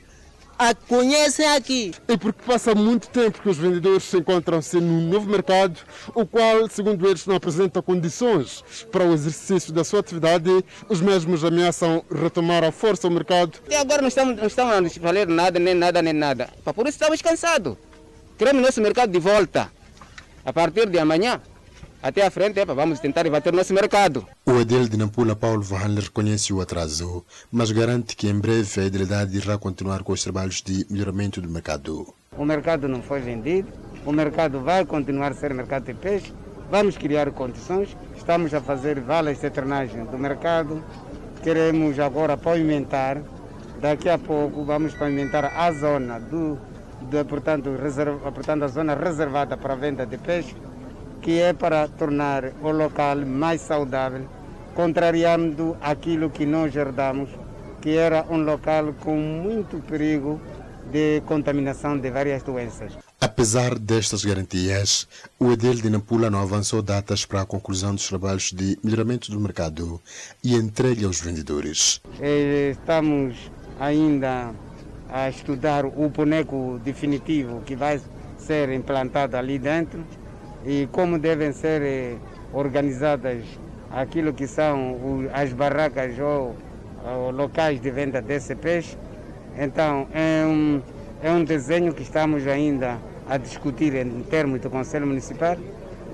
[0.57, 1.93] a conhecem aqui.
[2.07, 5.77] É porque passa muito tempo que os vendedores se encontram-se num novo mercado,
[6.13, 10.49] o qual, segundo eles, não apresenta condições para o exercício da sua atividade.
[10.87, 13.59] Os mesmos ameaçam retomar a força o mercado.
[13.65, 16.49] Até agora não estamos, não estamos a fazer nada, nem nada, nem nada.
[16.63, 17.77] Por isso estamos cansados.
[18.37, 19.69] Queremos nosso mercado de volta.
[20.45, 21.41] A partir de amanhã,
[22.03, 24.27] até à frente, epa, vamos tentar bater nosso mercado.
[24.45, 28.83] O edil de Nampula, Paulo Vahanler, reconhece o atraso, mas garante que em breve a
[28.83, 32.13] idilidade irá continuar com os trabalhos de melhoramento do mercado.
[32.37, 33.69] O mercado não foi vendido,
[34.05, 36.31] o mercado vai continuar a ser mercado de peixe,
[36.69, 40.83] vamos criar condições, estamos a fazer valas de treinagem do mercado,
[41.41, 43.19] queremos agora pavimentar.
[43.81, 46.57] Daqui a pouco vamos pavimentar a zona do,
[47.09, 50.55] de, portanto, reserva, portanto, a zona reservada para a venda de peixe,
[51.21, 54.27] que é para tornar o local mais saudável,
[54.73, 57.29] contrariando aquilo que nós herdamos,
[57.81, 60.39] que era um local com muito perigo
[60.91, 62.93] de contaminação de várias doenças.
[63.19, 65.07] Apesar destas garantias,
[65.39, 69.39] o Edel de Nampula não avançou datas para a conclusão dos trabalhos de melhoramento do
[69.39, 69.99] mercado
[70.43, 72.01] e entrega aos vendedores.
[72.71, 74.53] Estamos ainda
[75.15, 78.01] a estudar o boneco definitivo que vai
[78.37, 80.03] ser implantado ali dentro
[80.65, 82.17] e como devem ser
[82.51, 83.45] organizadas
[83.89, 84.97] aquilo que são
[85.31, 86.53] as barracas ou,
[87.01, 88.97] ou locais de venda desse peixe.
[89.57, 90.81] Então, é um,
[91.23, 95.55] é um desenho que estamos ainda a discutir em termos do Conselho Municipal,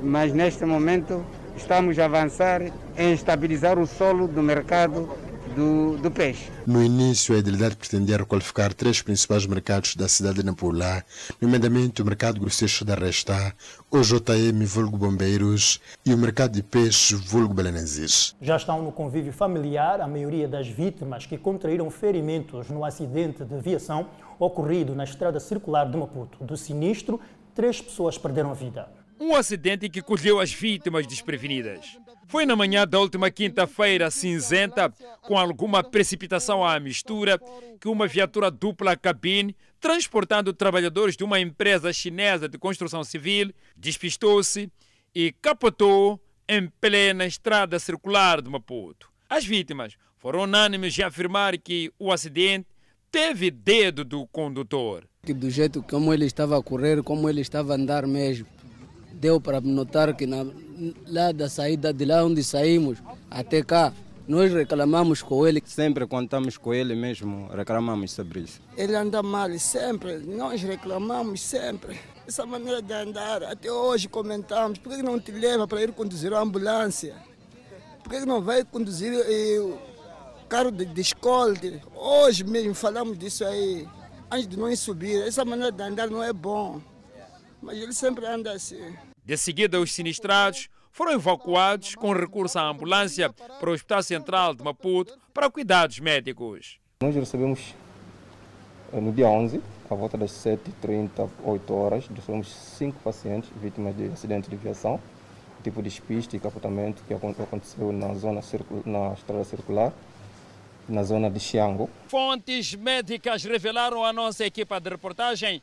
[0.03, 1.25] mas neste momento
[1.57, 2.61] estamos a avançar
[2.95, 5.09] em estabilizar o solo do mercado
[5.51, 6.49] do, do, peixe.
[6.65, 11.03] No início, a Edilidade pretendia requalificar três principais mercados da cidade de Nampula,
[11.39, 13.53] nomeadamente o Mercado Grosseiro da Resta,
[13.89, 18.35] o JM Vulgo Bombeiros e o Mercado de Peixe Vulgo Belenenses.
[18.41, 23.55] Já estão no convívio familiar a maioria das vítimas que contraíram ferimentos no acidente de
[23.55, 24.07] aviação
[24.39, 26.43] ocorrido na estrada circular de Maputo.
[26.43, 27.19] Do sinistro,
[27.53, 28.89] três pessoas perderam a vida.
[29.19, 31.95] Um acidente que colheu as vítimas desprevenidas.
[32.31, 34.89] Foi na manhã da última quinta-feira cinzenta,
[35.21, 37.37] com alguma precipitação à mistura,
[37.77, 44.71] que uma viatura dupla cabine, transportando trabalhadores de uma empresa chinesa de construção civil, despistou-se
[45.13, 49.11] e capotou em plena estrada circular de Maputo.
[49.29, 52.65] As vítimas foram unânimes em afirmar que o acidente
[53.11, 55.03] teve dedo do condutor.
[55.21, 58.47] Do jeito como ele estava a correr, como ele estava a andar mesmo,
[59.13, 60.45] deu para notar que na,
[61.07, 62.97] lá da saída de lá onde saímos
[63.29, 63.93] até cá,
[64.27, 65.61] nós reclamamos com ele.
[65.65, 68.61] Sempre estamos com ele mesmo, reclamamos sobre isso.
[68.77, 71.99] Ele anda mal sempre, nós reclamamos sempre.
[72.27, 76.33] Essa maneira de andar, até hoje comentamos, por que não te leva para ir conduzir
[76.33, 77.15] a ambulância?
[78.03, 79.73] Por que não vai conduzir eh,
[80.47, 81.81] carro de, de escolta?
[81.95, 83.87] Hoje mesmo falamos disso aí,
[84.31, 85.21] antes de nós subir.
[85.27, 86.79] Essa maneira de andar não é bom,
[87.61, 88.95] mas ele sempre anda assim.
[89.23, 94.63] De seguida, os sinistrados foram evacuados com recurso à ambulância para o Hospital Central de
[94.63, 96.79] Maputo para cuidados médicos.
[97.01, 97.73] Nós recebemos
[98.93, 104.49] no dia 11, à volta das 7h30, 8 horas, recebemos cinco pacientes vítimas de acidente
[104.49, 104.99] de aviação,
[105.63, 108.41] tipo de despiste e capotamento que aconteceu na zona
[108.85, 109.93] na estrada circular,
[110.89, 111.89] na zona de Xiango.
[112.07, 115.61] Fontes médicas revelaram à nossa equipa de reportagem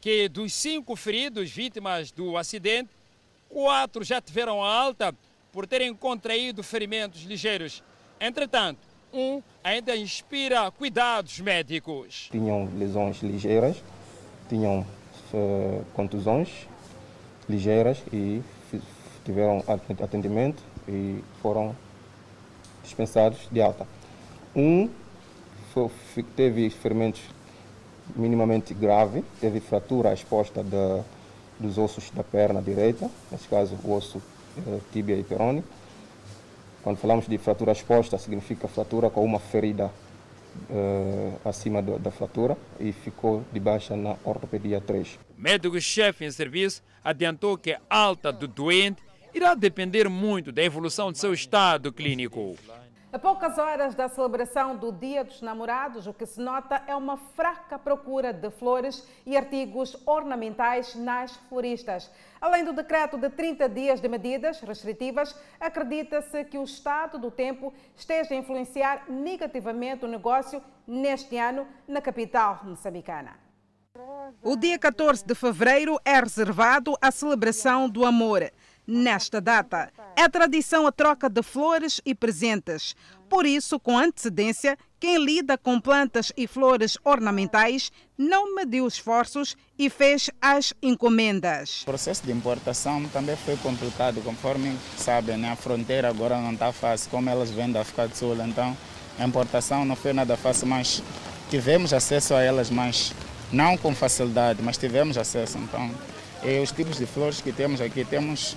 [0.00, 2.90] que dos cinco feridos vítimas do acidente,
[3.48, 5.14] quatro já tiveram alta
[5.52, 7.82] por terem contraído ferimentos ligeiros.
[8.20, 8.80] Entretanto,
[9.12, 12.28] um ainda inspira cuidados médicos.
[12.30, 13.82] Tinham lesões ligeiras,
[14.48, 14.86] tinham
[15.32, 16.50] uh, contusões
[17.48, 18.42] ligeiras e
[19.24, 19.64] tiveram
[20.02, 21.74] atendimento e foram
[22.82, 23.86] dispensados de alta.
[24.54, 24.88] Um
[25.72, 25.90] foi,
[26.34, 27.20] teve ferimentos
[28.14, 31.02] minimamente grave, teve fratura exposta da,
[31.58, 34.22] dos ossos da perna direita, nesse caso o osso
[34.58, 35.24] eh, tíbia e.
[36.82, 39.90] Quando falamos de fratura exposta, significa fratura com uma ferida
[40.70, 45.18] eh, acima do, da fratura e ficou de baixa na ortopedia 3.
[45.36, 49.02] O médico-chefe em serviço adiantou que a alta do doente
[49.34, 52.56] irá depender muito da evolução de seu estado clínico.
[53.16, 57.16] A poucas horas da celebração do Dia dos Namorados, o que se nota é uma
[57.16, 62.10] fraca procura de flores e artigos ornamentais nas floristas.
[62.38, 67.72] Além do decreto de 30 dias de medidas restritivas, acredita-se que o estado do tempo
[67.96, 73.46] esteja a influenciar negativamente o negócio neste ano na capital moçambicana.
[74.42, 78.42] O dia 14 de fevereiro é reservado à celebração do amor.
[78.86, 82.94] Nesta data, é tradição a troca de flores e presentes.
[83.28, 89.90] Por isso, com antecedência, quem lida com plantas e flores ornamentais não mediu esforços e
[89.90, 91.82] fez as encomendas.
[91.82, 95.50] O processo de importação também foi complicado, conforme sabem, né?
[95.50, 98.76] a fronteira agora não está fácil, como elas vêm da África do Sul, então
[99.18, 101.02] a importação não foi nada fácil, mas
[101.50, 103.12] tivemos acesso a elas, mas
[103.52, 105.58] não com facilidade, mas tivemos acesso.
[105.58, 105.90] Então,
[106.44, 108.56] e os tipos de flores que temos aqui, temos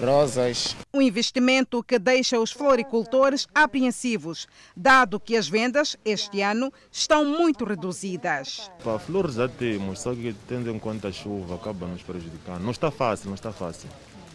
[0.00, 0.76] rosas.
[0.92, 4.46] Um investimento que deixa os floricultores apreensivos,
[4.76, 8.70] dado que as vendas este ano estão muito reduzidas.
[8.82, 12.62] Para flores já temos, só que tendo em conta a chuva acaba nos prejudicando.
[12.62, 13.88] Não está fácil, não está fácil.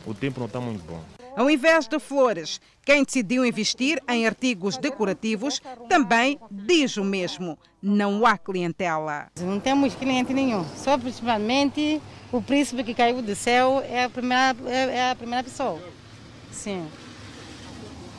[0.06, 1.00] O tempo não está muito bom.
[1.36, 8.26] Ao invés de flores, quem decidiu investir em artigos decorativos também diz o mesmo: não
[8.26, 9.28] há clientela.
[9.40, 12.02] Não temos cliente nenhum, só principalmente
[12.32, 15.82] o príncipe que caiu do céu é a primeira, é a primeira pessoa.
[16.52, 16.88] Sim.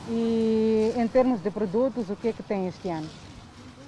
[0.08, 3.08] E em termos de produtos, o que é que tem este ano?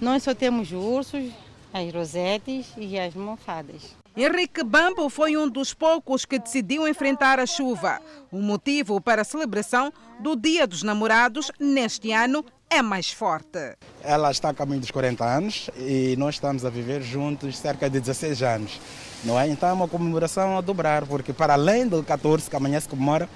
[0.00, 1.32] Nós só temos ursos,
[1.72, 3.94] as rosetes e as mofadas.
[4.16, 8.00] Henrique Bambo foi um dos poucos que decidiu enfrentar a chuva.
[8.32, 13.76] O motivo para a celebração do Dia dos Namorados neste ano é mais forte.
[14.02, 18.00] Ela está a caminho dos 40 anos e nós estamos a viver juntos cerca de
[18.00, 18.80] 16 anos.
[19.22, 19.48] Não é?
[19.48, 23.28] Então é uma comemoração a dobrar, porque para além do 14 que amanhã se comemora,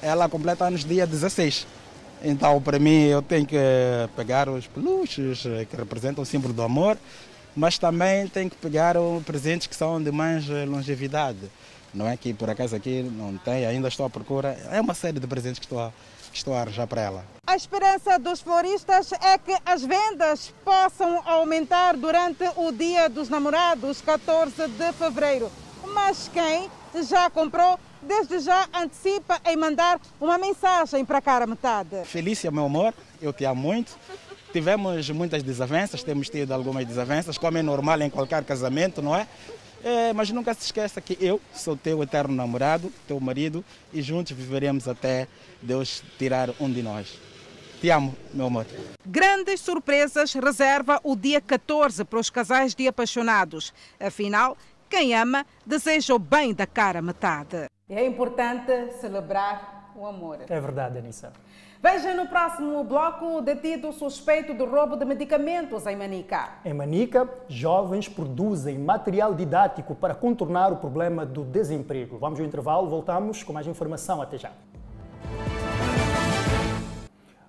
[0.00, 1.66] ela completa anos dia 16.
[2.22, 3.56] Então, para mim, eu tenho que
[4.14, 6.96] pegar os peluches que representam o símbolo do amor,
[7.56, 8.94] mas também tenho que pegar
[9.24, 11.50] presentes que são de mais longevidade.
[11.92, 14.56] Não é que por acaso aqui não tem, ainda estou à procura.
[14.70, 15.92] É uma série de presentes que estou a,
[16.30, 17.24] que estou a arranjar para ela.
[17.46, 24.00] A esperança dos floristas é que as vendas possam aumentar durante o Dia dos Namorados,
[24.02, 25.50] 14 de fevereiro.
[25.94, 26.70] Mas quem
[27.02, 32.04] já comprou desde já antecipa em mandar uma mensagem para a cara metade.
[32.04, 33.96] Felícia, meu amor, eu te amo muito.
[34.58, 39.24] Tivemos muitas desavenças, temos tido algumas desavenças, como é normal em qualquer casamento, não é?
[39.84, 40.12] é?
[40.12, 44.88] mas nunca se esqueça que eu sou teu eterno namorado, teu marido, e juntos viveremos
[44.88, 45.28] até
[45.62, 47.20] Deus tirar um de nós.
[47.80, 48.66] Te amo, meu amor.
[49.06, 53.72] Grandes surpresas reserva o dia 14 para os casais de apaixonados.
[54.00, 54.56] Afinal,
[54.90, 57.68] quem ama deseja o bem da cara metade.
[57.88, 60.40] É importante celebrar o amor.
[60.48, 61.32] É verdade, Anissa.
[61.80, 66.58] Veja no próximo bloco detido suspeito de roubo de medicamentos em Manica.
[66.64, 72.18] Em Manica, jovens produzem material didático para contornar o problema do desemprego.
[72.18, 74.20] Vamos ao intervalo, voltamos com mais informação.
[74.20, 74.50] Até já.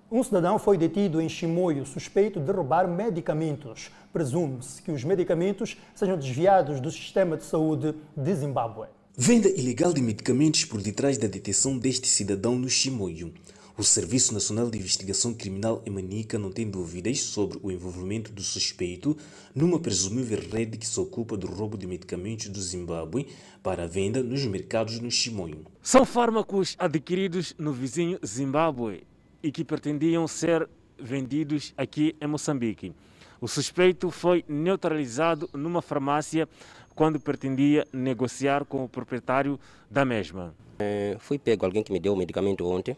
[0.08, 3.90] Um cidadão foi detido em Chimoio suspeito de roubar medicamentos.
[4.12, 8.86] Presume-se que os medicamentos sejam desviados do sistema de saúde de Zimbábue.
[9.16, 13.34] Venda ilegal de medicamentos por detrás da detenção deste cidadão no Chimoio.
[13.80, 18.42] O Serviço Nacional de Investigação Criminal em Manica não tem dúvidas sobre o envolvimento do
[18.42, 19.16] suspeito
[19.54, 23.28] numa presumível rede que se ocupa do roubo de medicamentos do Zimbábue
[23.62, 25.64] para venda nos mercados no Chimoio.
[25.80, 29.02] São fármacos adquiridos no vizinho Zimbábue
[29.42, 30.68] e que pretendiam ser
[30.98, 32.92] vendidos aqui em Moçambique.
[33.40, 36.46] O suspeito foi neutralizado numa farmácia
[36.94, 39.58] quando pretendia negociar com o proprietário
[39.90, 40.54] da mesma.
[40.78, 42.94] É, fui pego alguém que me deu o medicamento ontem,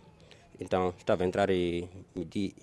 [0.61, 1.88] então estava a entrar, e,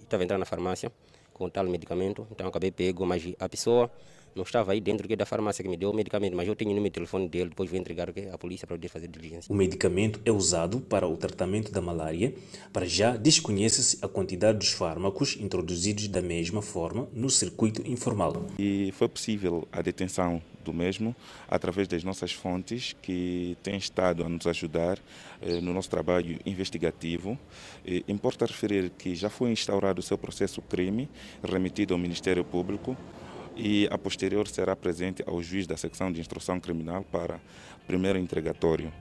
[0.02, 0.92] estava a entrar na farmácia
[1.34, 3.90] com tal medicamento, então acabei pego, mas a pessoa
[4.36, 6.74] não estava aí dentro da farmácia que me deu o medicamento, mas eu tenho o
[6.74, 9.52] número de telefone dele, depois vou entregar à polícia para poder fazer diligência.
[9.52, 12.34] O medicamento é usado para o tratamento da malária.
[12.72, 18.46] Para já, desconhece-se a quantidade dos fármacos introduzidos da mesma forma no circuito informal.
[18.58, 21.16] E foi possível a detenção do mesmo
[21.48, 25.00] através das nossas fontes que têm estado a nos ajudar
[25.42, 27.38] eh, no nosso trabalho investigativo.
[27.86, 31.10] Eh, importa referir que já foi instaurado o seu processo crime
[31.44, 32.96] remetido ao Ministério Público
[33.60, 37.40] e a posterior será presente ao juiz da secção de instrução criminal para
[37.86, 38.92] primeiro entregatório.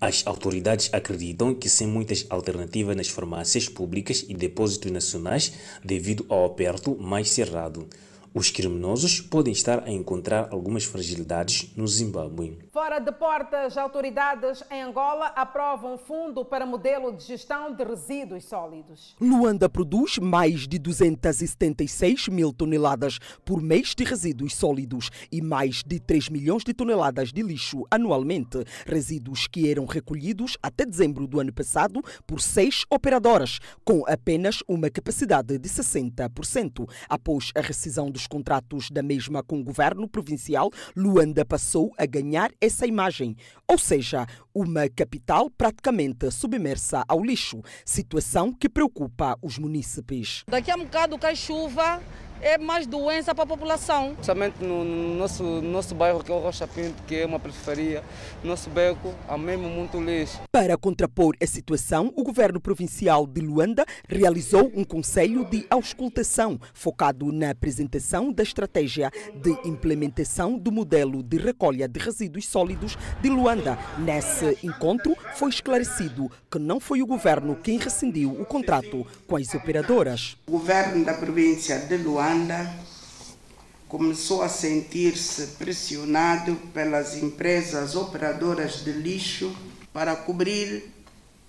[0.00, 5.52] As autoridades acreditam que sem muitas alternativas nas farmácias públicas e depósitos nacionais
[5.84, 7.88] devido ao aperto mais cerrado.
[8.38, 12.56] Os criminosos podem estar a encontrar algumas fragilidades no Zimbábue.
[12.72, 19.16] Fora de portas, autoridades em Angola aprovam fundo para modelo de gestão de resíduos sólidos.
[19.20, 25.98] Luanda produz mais de 276 mil toneladas por mês de resíduos sólidos e mais de
[25.98, 28.62] 3 milhões de toneladas de lixo anualmente.
[28.86, 34.88] Resíduos que eram recolhidos até dezembro do ano passado por seis operadoras, com apenas uma
[34.88, 36.88] capacidade de 60%.
[37.08, 42.52] Após a rescisão dos contratos da mesma com o governo provincial, Luanda passou a ganhar
[42.60, 50.44] essa imagem, ou seja, uma capital praticamente submersa ao lixo, situação que preocupa os munícipes.
[50.48, 52.02] Daqui a um bocado cai chuva,
[52.40, 54.16] é mais doença para a população.
[54.22, 58.02] Somente no nosso, nosso bairro, que é o Rocha Pinto, que é uma periferia,
[58.42, 60.40] nosso beco, há mesmo muito lixo.
[60.52, 67.32] Para contrapor a situação, o governo provincial de Luanda realizou um conselho de auscultação focado
[67.32, 73.78] na apresentação da estratégia de implementação do modelo de recolha de resíduos sólidos de Luanda.
[73.98, 79.52] Nesse encontro, foi esclarecido que não foi o governo quem rescindiu o contrato com as
[79.54, 80.36] operadoras.
[80.46, 82.70] O governo da província de Luanda Luanda
[83.88, 89.56] começou a sentir-se pressionado pelas empresas operadoras de lixo
[89.94, 90.92] para cobrir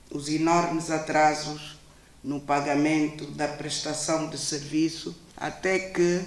[0.09, 1.77] os enormes atrasos
[2.23, 6.21] no pagamento da prestação de serviço, até que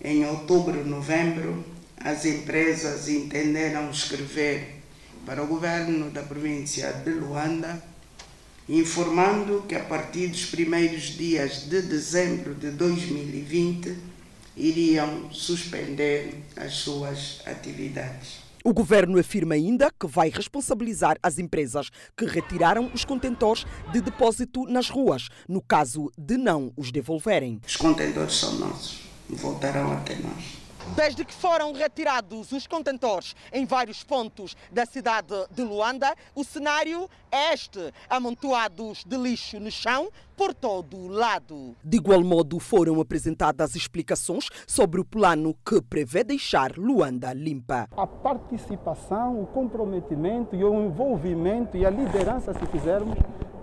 [0.00, 1.62] em outubro, novembro,
[1.98, 4.82] as empresas entenderam escrever
[5.26, 7.82] para o governo da província de Luanda,
[8.68, 13.96] informando que a partir dos primeiros dias de dezembro de 2020
[14.56, 18.42] iriam suspender as suas atividades.
[18.64, 24.64] O governo afirma ainda que vai responsabilizar as empresas que retiraram os contentores de depósito
[24.66, 27.60] nas ruas, no caso de não os devolverem.
[27.66, 30.61] Os contentores são nossos, voltarão até nós.
[30.96, 37.08] Desde que foram retirados os contentores em vários pontos da cidade de Luanda, o cenário
[37.30, 41.76] é este: amontoados de lixo no chão por todo o lado.
[41.84, 47.88] De igual modo, foram apresentadas explicações sobre o plano que prevê deixar Luanda limpa.
[47.96, 53.16] A participação, o comprometimento e o envolvimento e a liderança, se quisermos,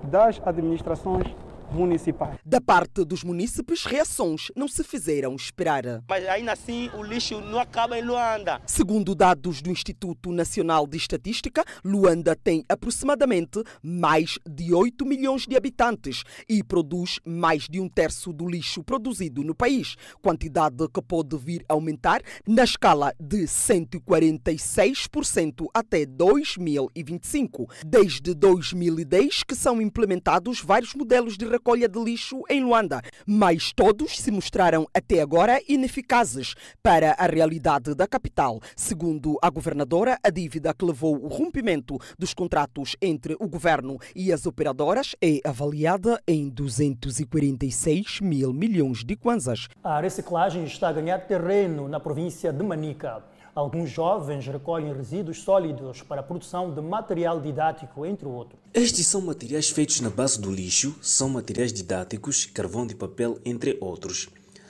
[0.04, 1.28] das administrações
[1.72, 2.38] municipais.
[2.46, 6.04] Da parte dos munícipes, reações não se fizeram esperar.
[6.08, 8.62] Mas ainda assim o lixo não acaba em Luanda.
[8.66, 15.56] Segundo dados do Instituto Nacional de Estatística, Luanda tem aproximadamente mais de 8 milhões de
[15.56, 21.36] habitantes e produz mais de um terço do lixo produzido no país, quantidade que pode
[21.38, 27.68] vir a aumentar na escala de 146% até 2025.
[27.86, 34.18] Desde 2010 que são implementados vários modelos de recolha de lixo em Luanda, mas todos
[34.18, 38.62] se mostraram até agora ineficazes para a realidade da capital.
[38.78, 44.32] Segundo a governadora, a dívida que levou o rompimento dos contratos entre o governo e
[44.32, 49.68] as operadoras é avaliada em 246 mil milhões de kwanzas.
[49.84, 53.22] A reciclagem está a ganhar terreno na província de Manica.
[53.54, 58.60] Alguns jovens recolhem resíduos sólidos para a produção de material didático, entre outros.
[58.74, 63.78] Estes são materiais feitos na base do lixo, são materiais didáticos, carvão de papel, entre
[63.82, 64.30] outros.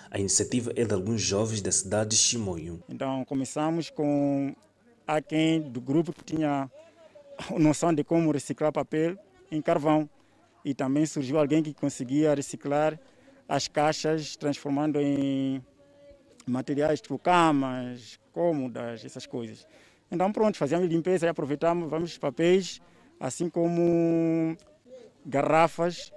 [0.10, 2.82] A iniciativa é de alguns jovens da cidade de Chimoio.
[2.90, 4.56] Então, começamos com
[5.06, 6.70] a quem do grupo que tinha
[7.58, 9.18] noção de como reciclar papel
[9.52, 10.10] em carvão.
[10.64, 13.00] E também surgiu alguém que conseguia reciclar
[13.48, 15.64] as caixas, transformando em
[16.46, 19.68] materiais tipo camas, cômodas, essas coisas.
[20.12, 22.82] Então pronto, fazíamos limpeza e aproveitamos vamos papéis,
[23.20, 24.56] assim como
[25.26, 26.12] garrafas.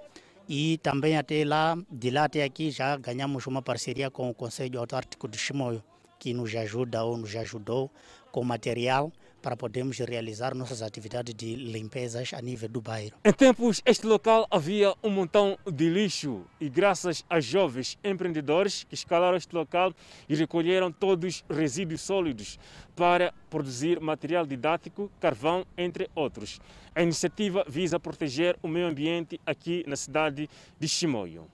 [0.47, 4.79] E também até lá, de lá até aqui, já ganhamos uma parceria com o Conselho
[4.79, 5.81] Autártico de Chimoio,
[6.19, 7.89] que nos ajuda ou nos ajudou
[8.31, 9.11] com material
[9.43, 13.11] para podermos realizar nossas atividades de limpezas a nível do bairro.
[13.25, 18.95] Em tempos, este local havia um montão de lixo e graças a jovens empreendedores que
[18.95, 19.93] escalaram este local
[20.29, 22.57] e recolheram todos os resíduos sólidos
[22.95, 26.61] para produzir material didático, carvão, entre outros.
[26.95, 31.47] A iniciativa visa proteger o meio ambiente aqui na cidade de Chimoio.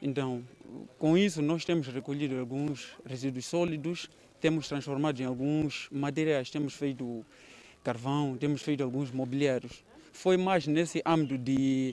[0.00, 0.44] Então,
[0.96, 4.08] com isso, nós temos recolhido alguns resíduos sólidos
[4.46, 7.26] temos transformado em alguns materiais, temos feito
[7.82, 9.82] carvão, temos feito alguns mobiliários.
[10.12, 11.92] Foi mais nesse âmbito de.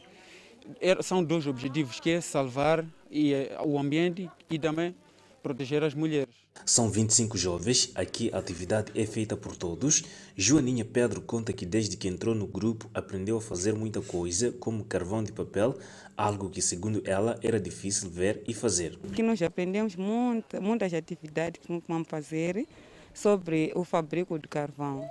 [1.02, 4.94] São dois objetivos, que é salvar eh, o ambiente e também
[5.42, 6.36] proteger as mulheres.
[6.64, 10.04] São 25 jovens, aqui a atividade é feita por todos.
[10.38, 14.86] Joaninha Pedro conta que desde que entrou no grupo aprendeu a fazer muita coisa, como
[14.86, 15.76] carvão de papel,
[16.18, 18.98] algo que segundo ela era difícil ver e fazer.
[19.14, 22.68] Que nós aprendemos muita, muitas atividades que vamos fazer
[23.14, 25.10] sobre o fabrico de carvão.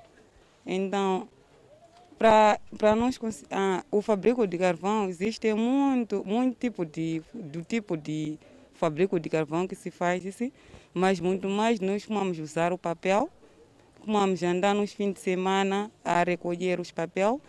[0.67, 1.29] Então,
[2.19, 3.19] para nós
[3.51, 8.39] ah, o fabrico de carvão existe muito muito tipo de do tipo de
[8.75, 10.53] fabrico de carvão que se faz isso
[10.95, 13.31] mas muito mais nós vamos usar o papel,
[14.07, 17.41] vamos andar nos fins de semana a recolher os papel.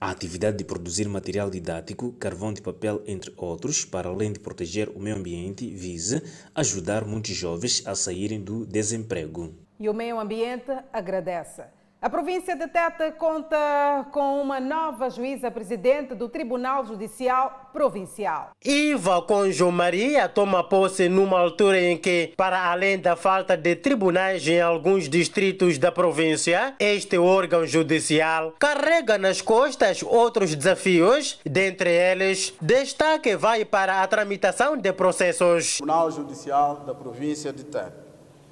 [0.00, 4.88] A atividade de produzir material didático, carvão de papel, entre outros, para além de proteger
[4.90, 6.22] o meio ambiente, visa
[6.54, 9.52] ajudar muitos jovens a saírem do desemprego.
[9.76, 11.64] E o meio ambiente agradece.
[12.00, 18.50] A província de Teta conta com uma nova juíza presidente do Tribunal Judicial Provincial.
[18.64, 24.46] Iva Conjo Maria toma posse numa altura em que, para além da falta de tribunais
[24.46, 32.54] em alguns distritos da província, este órgão judicial carrega nas costas outros desafios, dentre eles,
[32.60, 35.74] destaque vai para a tramitação de processos.
[35.74, 38.06] O Tribunal Judicial da província de Teta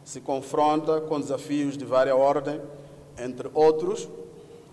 [0.04, 2.60] se confronta com desafios de várias ordens
[3.18, 4.08] entre outros,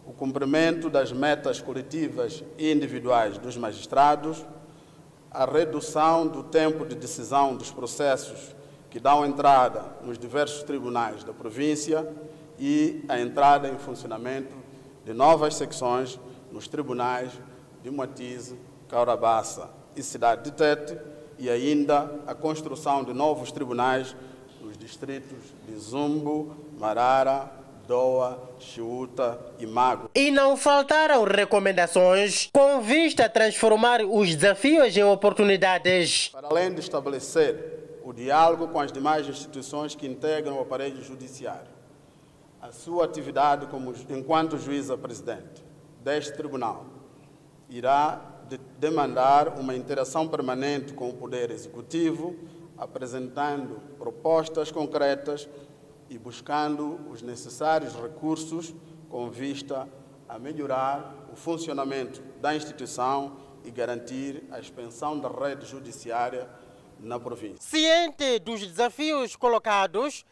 [0.05, 4.45] o cumprimento das metas coletivas e individuais dos magistrados,
[5.31, 8.55] a redução do tempo de decisão dos processos
[8.89, 12.07] que dão entrada nos diversos tribunais da província
[12.59, 14.55] e a entrada em funcionamento
[15.03, 16.19] de novas secções
[16.51, 17.31] nos tribunais
[17.81, 18.55] de Matize,
[18.87, 20.97] Caurabaça e Cidade de Tete
[21.39, 24.15] e ainda a construção de novos tribunais
[24.61, 27.51] nos distritos de Zumbo, Marara,
[27.87, 30.09] Doa, Chiuta e Mago.
[30.15, 36.29] E não faltaram recomendações com vista a transformar os desafios em oportunidades.
[36.29, 41.71] Para além de estabelecer o diálogo com as demais instituições que integram o aparelho judiciário,
[42.61, 45.63] a sua atividade como, enquanto juíza presidente
[46.01, 46.85] deste tribunal
[47.69, 52.35] irá de demandar uma interação permanente com o Poder Executivo,
[52.77, 55.49] apresentando propostas concretas
[56.09, 58.73] e buscando os necessários recursos
[59.09, 59.87] com vista
[60.27, 66.49] a melhorar o funcionamento da instituição e garantir a expansão da rede judiciária
[66.99, 67.61] na província.
[67.61, 70.25] Ciente dos desafios colocados,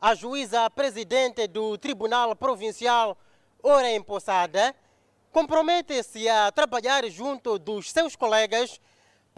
[0.00, 3.16] a juíza presidente do Tribunal Provincial,
[3.62, 4.74] Ora Empossada,
[5.32, 8.80] compromete-se a trabalhar junto dos seus colegas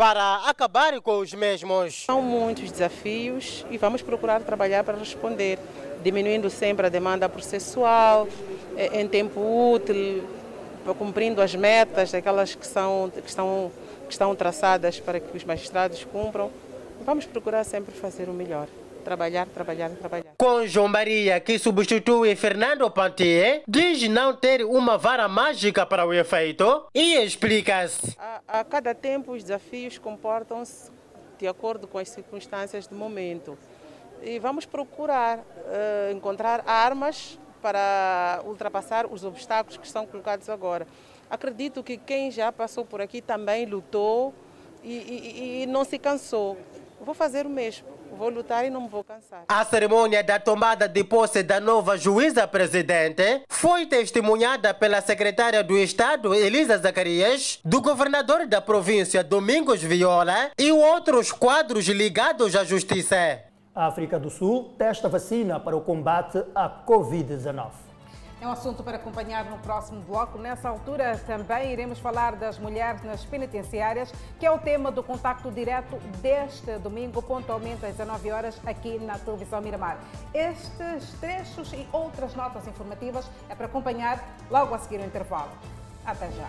[0.01, 2.07] para acabar com os mesmos.
[2.07, 5.59] São muitos desafios e vamos procurar trabalhar para responder,
[6.03, 8.27] diminuindo sempre a demanda processual,
[8.95, 9.39] em tempo
[9.75, 10.25] útil,
[10.99, 13.71] cumprindo as metas, aquelas que, são, que, estão,
[14.07, 16.51] que estão traçadas para que os magistrados cumpram.
[17.05, 18.69] Vamos procurar sempre fazer o melhor
[19.01, 20.33] trabalhar, trabalhar, trabalhar.
[20.39, 26.13] Com João Maria, que substitui Fernando Pantier, diz não ter uma vara mágica para o
[26.13, 28.17] efeito e explica-se.
[28.19, 30.91] A, a cada tempo os desafios comportam-se
[31.39, 33.57] de acordo com as circunstâncias do momento.
[34.23, 40.87] E vamos procurar uh, encontrar armas para ultrapassar os obstáculos que estão colocados agora.
[41.31, 44.35] Acredito que quem já passou por aqui também lutou
[44.83, 46.59] e, e, e não se cansou.
[47.01, 49.45] Vou fazer o mesmo vou lutar e não me vou cansar.
[49.49, 55.79] A cerimônia da tomada de posse da nova juíza presidente foi testemunhada pela secretária do
[55.79, 63.41] Estado, Elisa Zacarias, do governador da província, Domingos Viola, e outros quadros ligados à justiça.
[63.75, 67.89] A África do Sul testa vacina para o combate à Covid-19.
[68.41, 70.38] É um assunto para acompanhar no próximo bloco.
[70.38, 75.51] Nessa altura também iremos falar das mulheres nas penitenciárias, que é o tema do contacto
[75.51, 79.99] direto deste domingo, pontualmente às 19 horas, aqui na televisão Miramar.
[80.32, 85.51] Estes trechos e outras notas informativas é para acompanhar logo a seguir o intervalo.
[86.07, 86.49] Até já.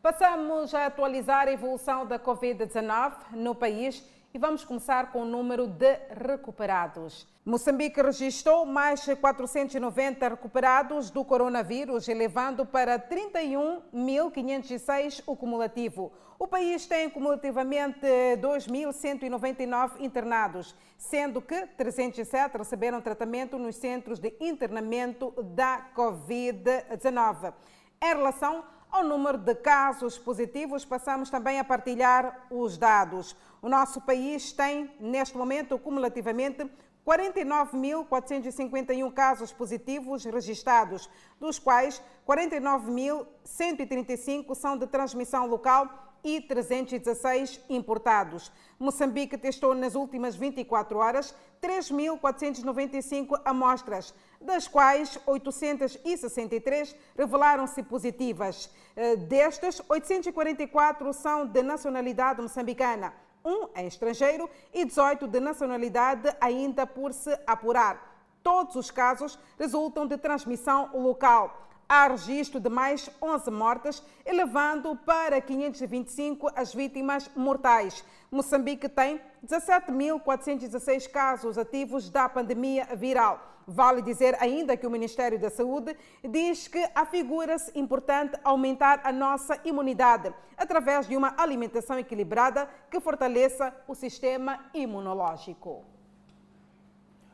[0.00, 4.02] Passamos a atualizar a evolução da Covid-19 no país
[4.36, 7.26] e vamos começar com o número de recuperados.
[7.42, 16.12] Moçambique registrou mais 490 recuperados do coronavírus, elevando para 31.506 o cumulativo.
[16.38, 18.06] O país tem cumulativamente
[18.38, 27.54] 2.199 internados, sendo que 307 receberam tratamento nos centros de internamento da Covid-19.
[28.02, 28.62] Em relação
[28.96, 33.36] ao número de casos positivos, passamos também a partilhar os dados.
[33.60, 36.66] O nosso país tem, neste momento, cumulativamente
[37.06, 45.86] 49.451 casos positivos registrados, dos quais 49.135 são de transmissão local
[46.24, 48.50] e 316 importados.
[48.78, 58.70] Moçambique testou nas últimas 24 horas 3.495 amostras, das quais 863 revelaram-se positivas.
[58.94, 63.12] Eh, destas, 844 são de nacionalidade moçambicana
[63.46, 68.14] um em estrangeiro e 18 de nacionalidade ainda por se apurar.
[68.42, 71.62] Todos os casos resultam de transmissão local.
[71.88, 78.04] Há registro de mais 11 mortes, elevando para 525 as vítimas mortais.
[78.28, 83.40] Moçambique tem 17.416 casos ativos da pandemia viral.
[83.66, 89.58] Vale dizer ainda que o Ministério da Saúde diz que afigura-se importante aumentar a nossa
[89.64, 95.84] imunidade através de uma alimentação equilibrada que fortaleça o sistema imunológico.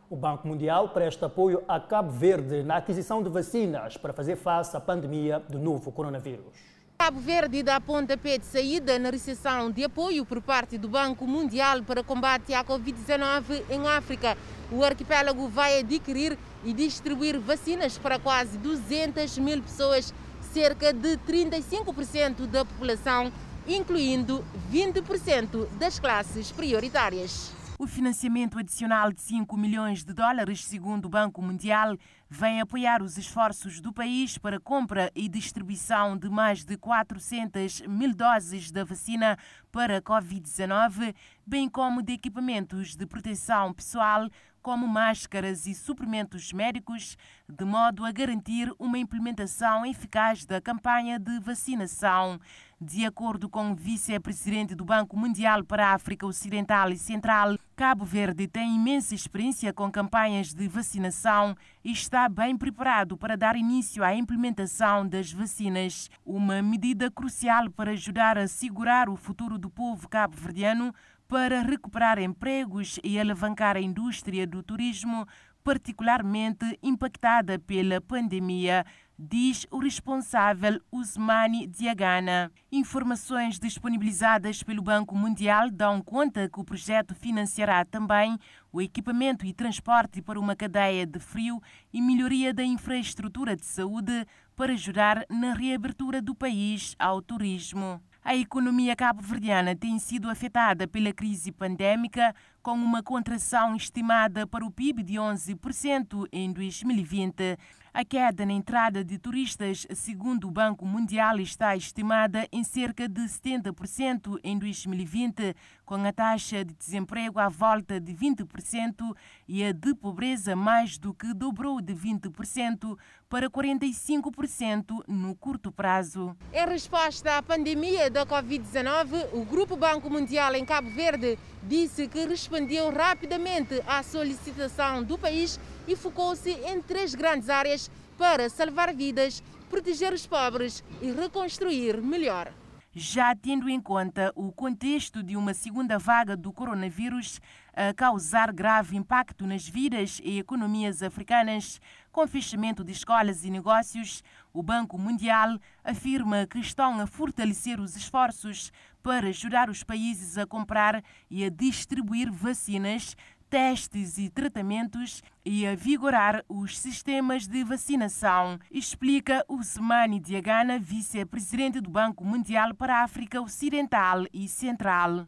[0.09, 4.77] O Banco Mundial presta apoio a Cabo Verde na aquisição de vacinas para fazer face
[4.77, 6.72] à pandemia do novo coronavírus.
[7.03, 11.83] Cabo Verde dá pontapé de saída na recepção de apoio por parte do Banco Mundial
[11.83, 14.39] para combate à Covid-19 em África.
[14.71, 20.15] O arquipélago vai adquirir e distribuir vacinas para quase 200 mil pessoas,
[20.53, 23.33] cerca de 35% da população,
[23.67, 27.53] incluindo 20% das classes prioritárias.
[27.81, 31.99] O financiamento adicional de 5 milhões de dólares, segundo o Banco Mundial,
[32.33, 38.14] vem apoiar os esforços do país para compra e distribuição de mais de 400 mil
[38.14, 39.37] doses da vacina
[39.70, 41.14] para a Covid-19,
[41.47, 44.30] bem como de equipamentos de proteção pessoal,
[44.62, 51.39] como máscaras e suprimentos médicos, de modo a garantir uma implementação eficaz da campanha de
[51.39, 52.41] vacinação.
[52.85, 58.05] De acordo com o vice-presidente do Banco Mundial para a África Ocidental e Central, Cabo
[58.05, 61.55] Verde tem imensa experiência com campanhas de vacinação
[61.85, 67.93] e está bem preparado para dar início à implementação das vacinas, uma medida crucial para
[67.93, 70.93] ajudar a segurar o futuro do povo cabo-verdiano
[71.28, 75.24] para recuperar empregos e alavancar a indústria do turismo,
[75.62, 78.85] particularmente impactada pela pandemia
[79.19, 82.51] diz o responsável Usmani Diagana.
[82.71, 88.39] Informações disponibilizadas pelo Banco Mundial dão conta que o projeto financiará também
[88.73, 94.27] o equipamento e transporte para uma cadeia de frio e melhoria da infraestrutura de saúde
[94.57, 98.01] para ajudar na reabertura do país ao turismo.
[98.25, 102.33] A economia cabo-verdiana tem sido afetada pela crise pandémica,
[102.63, 107.59] com uma contração estimada para o PIB de 11% em 2020.
[107.95, 113.20] A queda na entrada de turistas, segundo o Banco Mundial, está estimada em cerca de
[113.20, 115.55] 70% em 2020,
[115.93, 119.14] com a taxa de desemprego à volta de 20%
[119.47, 122.97] e a de pobreza mais do que dobrou de 20%
[123.28, 126.34] para 45% no curto prazo.
[126.51, 132.24] Em resposta à pandemia da Covid-19, o Grupo Banco Mundial em Cabo Verde disse que
[132.24, 139.43] respondeu rapidamente à solicitação do país e focou-se em três grandes áreas para salvar vidas,
[139.68, 142.51] proteger os pobres e reconstruir melhor.
[142.95, 147.40] Já tendo em conta o contexto de uma segunda vaga do coronavírus
[147.74, 151.80] a causar grave impacto nas vidas e economias africanas,
[152.11, 154.22] com fechamento de escolas e negócios,
[154.53, 158.70] o Banco Mundial afirma que estão a fortalecer os esforços
[159.03, 163.16] para ajudar os países a comprar e a distribuir vacinas
[163.53, 171.91] testes e tratamentos e a vigorar os sistemas de vacinação, explica Usmani Diagana, vice-presidente do
[171.91, 175.27] Banco Mundial para a África Ocidental e Central.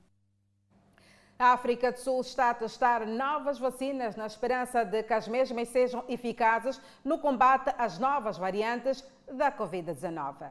[1.39, 5.69] A África do Sul está a testar novas vacinas na esperança de que as mesmas
[5.69, 10.51] sejam eficazes no combate às novas variantes da Covid-19.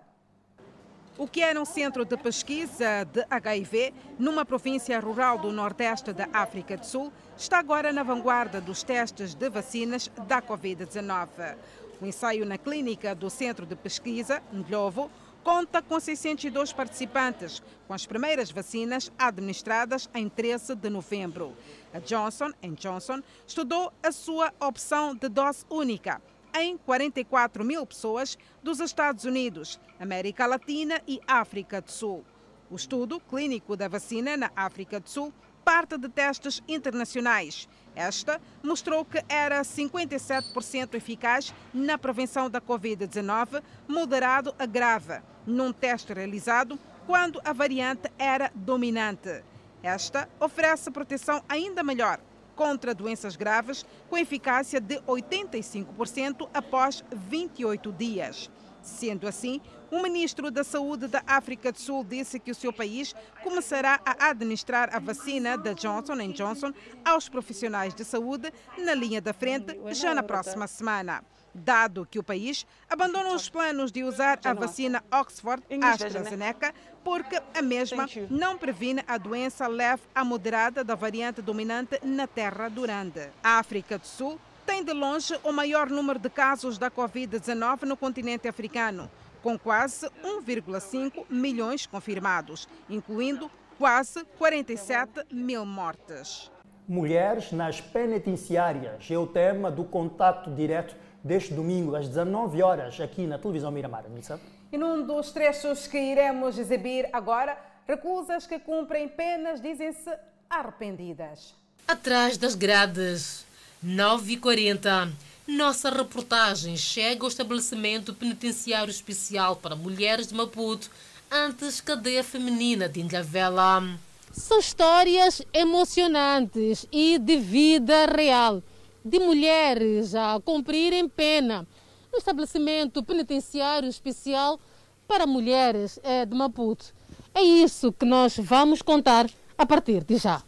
[1.16, 6.28] O que era um centro de pesquisa de HIV numa província rural do nordeste da
[6.34, 11.56] África do Sul está agora na vanguarda dos testes de vacinas da Covid-19.
[12.02, 15.12] O ensaio na clínica do centro de pesquisa, Ndlovo,
[15.44, 21.54] conta com 602 participantes, com as primeiras vacinas administradas em 13 de novembro.
[21.94, 26.20] A Johnson Johnson estudou a sua opção de dose única
[26.54, 32.24] em 44 mil pessoas dos Estados Unidos, América Latina e África do Sul.
[32.70, 35.34] O estudo clínico da vacina na África do Sul
[35.64, 37.68] parte de testes internacionais.
[37.96, 46.14] Esta mostrou que era 57% eficaz na prevenção da Covid-19, moderado a grave, num teste
[46.14, 49.44] realizado quando a variante era dominante.
[49.82, 52.20] Esta oferece proteção ainda melhor
[52.64, 58.50] contra doenças graves, com eficácia de 85% após 28 dias.
[58.82, 59.60] Sendo assim,
[59.92, 64.30] o ministro da Saúde da África do Sul disse que o seu país começará a
[64.30, 66.72] administrar a vacina da Johnson Johnson
[67.04, 71.22] aos profissionais de saúde na linha da frente já na próxima semana
[71.54, 76.74] dado que o país abandona os planos de usar a vacina Oxford AstraZeneca
[77.04, 82.70] porque a mesma não previne a doença leve a moderada da variante dominante na Terra
[82.70, 83.30] durante.
[83.44, 87.98] A África do Sul tem de longe o maior número de casos da Covid-19 no
[87.98, 89.10] continente africano,
[89.42, 96.50] com quase 1,5 milhões confirmados, incluindo quase 47 mil mortes.
[96.88, 103.26] Mulheres nas penitenciárias é o tema do contato direto deste domingo às 19 horas aqui
[103.26, 104.04] na televisão Miramar.
[104.10, 104.40] Nissa?
[104.74, 107.56] E num dos trechos que iremos exibir agora,
[107.88, 110.10] reclusas que cumprem penas dizem-se
[110.50, 111.54] arrependidas.
[111.88, 113.46] Atrás das grades,
[113.86, 115.12] 9h40,
[115.48, 120.90] nossa reportagem chega ao estabelecimento penitenciário especial para mulheres de Maputo,
[121.30, 123.84] antes cadeia feminina de Ilhavela.
[124.32, 128.64] São histórias emocionantes e de vida real
[129.06, 131.68] de mulheres a cumprirem pena
[132.14, 134.60] no estabelecimento penitenciário especial
[135.08, 136.94] para mulheres é, de Maputo.
[137.34, 140.44] É isso que nós vamos contar a partir de já.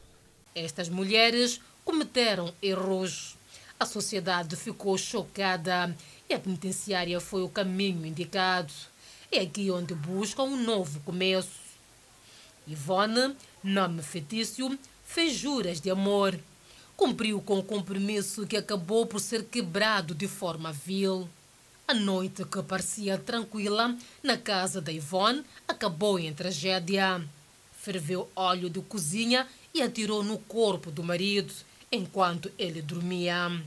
[0.54, 3.36] Estas mulheres cometeram erros.
[3.80, 5.94] A sociedade ficou chocada
[6.30, 8.72] e a penitenciária foi o caminho indicado.
[9.32, 11.66] É aqui onde buscam um novo começo.
[12.68, 16.40] Ivone, nome fetício, fez juras de amor
[16.96, 21.28] cumpriu com o compromisso que acabou por ser quebrado de forma vil.
[21.88, 27.24] A noite que parecia tranquila na casa da Ivone acabou em tragédia.
[27.78, 31.54] Ferveu óleo de cozinha e atirou no corpo do marido
[31.92, 33.64] enquanto ele dormia.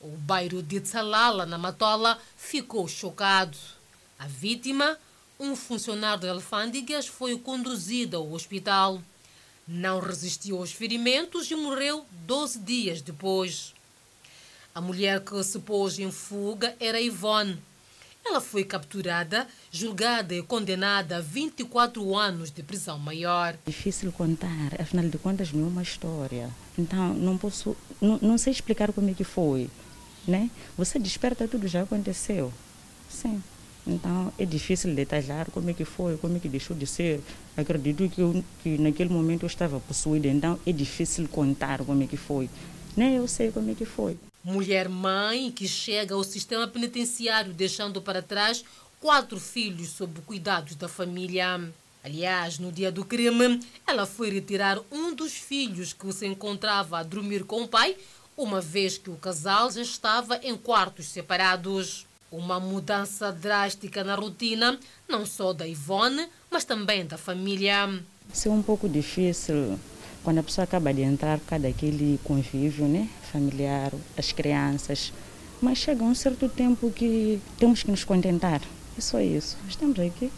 [0.00, 3.58] O bairro de Tsalala, na Matola, ficou chocado.
[4.18, 4.98] A vítima,
[5.38, 9.02] um funcionário de alfândegas, foi conduzido ao hospital.
[9.68, 13.73] Não resistiu aos ferimentos e morreu 12 dias depois.
[14.74, 17.56] A mulher que se pôs em fuga era Ivone.
[18.26, 23.56] Ela foi capturada, julgada e condenada a 24 anos de prisão maior.
[23.64, 26.50] Difícil contar, afinal de contas não é uma história.
[26.76, 29.70] Então não posso, não, não sei explicar como é que foi,
[30.26, 30.50] né?
[30.76, 32.52] Você desperta tudo já aconteceu,
[33.08, 33.40] sim.
[33.86, 37.20] Então é difícil detalhar como é que foi, como é que deixou de ser.
[37.56, 42.08] Acredito que, eu, que naquele momento eu estava possuída, então é difícil contar como é
[42.08, 42.50] que foi.
[42.96, 44.16] Nem eu sei como é que foi.
[44.42, 48.64] Mulher mãe que chega ao sistema penitenciário deixando para trás
[49.00, 51.60] quatro filhos sob cuidados da família.
[52.04, 57.02] Aliás, no dia do crime, ela foi retirar um dos filhos que se encontrava a
[57.02, 57.96] dormir com o pai,
[58.36, 62.06] uma vez que o casal já estava em quartos separados.
[62.30, 64.78] Uma mudança drástica na rotina,
[65.08, 67.88] não só da Ivone, mas também da família.
[68.32, 69.78] Isso é um pouco difícil
[70.24, 75.12] quando a pessoa acaba de entrar por causa daquele convívio né, familiar, as crianças.
[75.60, 78.62] Mas chega um certo tempo que temos que nos contentar.
[78.96, 79.56] É só isso.
[79.68, 80.32] Estamos aqui.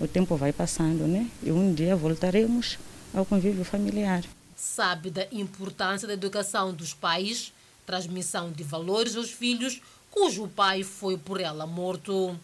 [0.00, 1.28] O tempo vai passando, né?
[1.42, 2.78] E um dia voltaremos
[3.14, 4.24] ao convívio familiar.
[4.56, 7.52] Sabe da importância da educação dos pais,
[7.86, 12.36] transmissão de valores aos filhos, cujo pai foi por ela morto.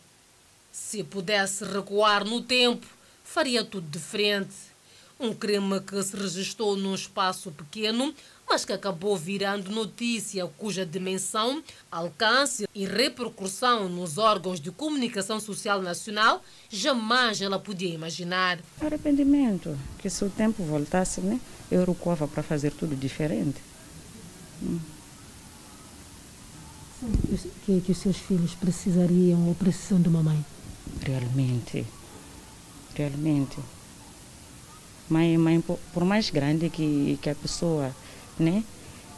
[0.72, 2.86] Se pudesse recuar no tempo,
[3.24, 4.54] faria tudo diferente.
[5.18, 8.14] Um crime que se registrou num espaço pequeno,
[8.48, 15.82] mas que acabou virando notícia cuja dimensão, alcance e repercussão nos órgãos de comunicação social
[15.82, 18.58] nacional jamais ela podia imaginar.
[18.80, 21.40] Arrependimento, que se o tempo voltasse, né,
[21.70, 23.60] eu recuava para fazer tudo diferente.
[24.62, 24.78] Hum
[27.64, 30.44] que, que os seus filhos precisariam ou precisam de uma mãe?
[31.02, 31.86] Realmente,
[32.94, 33.58] realmente.
[35.08, 37.90] Mãe, mãe por mais grande que, que a pessoa
[38.38, 38.62] né,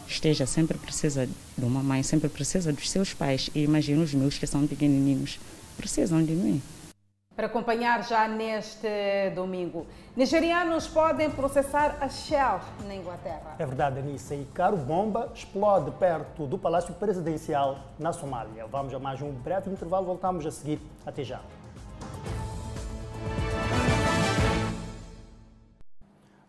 [0.07, 3.51] esteja, sempre precisa de uma mãe, sempre precisa dos seus pais.
[3.55, 5.39] E imagino os meus que são pequenininhos,
[5.77, 6.63] precisam de mim
[7.41, 9.87] para acompanhar já neste domingo.
[10.15, 13.55] Nigerianos podem processar a Shell na Inglaterra.
[13.59, 14.35] É verdade, Anissa.
[14.35, 18.67] E caro bomba explode perto do Palácio Presidencial na Somália.
[18.67, 20.83] Vamos a mais um breve intervalo, voltamos a seguir.
[21.07, 21.41] Até já.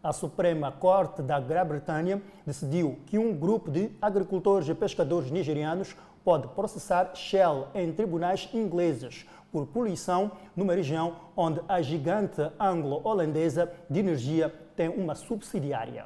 [0.03, 6.47] A Suprema Corte da Grã-Bretanha decidiu que um grupo de agricultores e pescadores nigerianos pode
[6.49, 14.51] processar Shell em tribunais ingleses por poluição numa região onde a gigante anglo-holandesa de energia
[14.75, 16.05] tem uma subsidiária.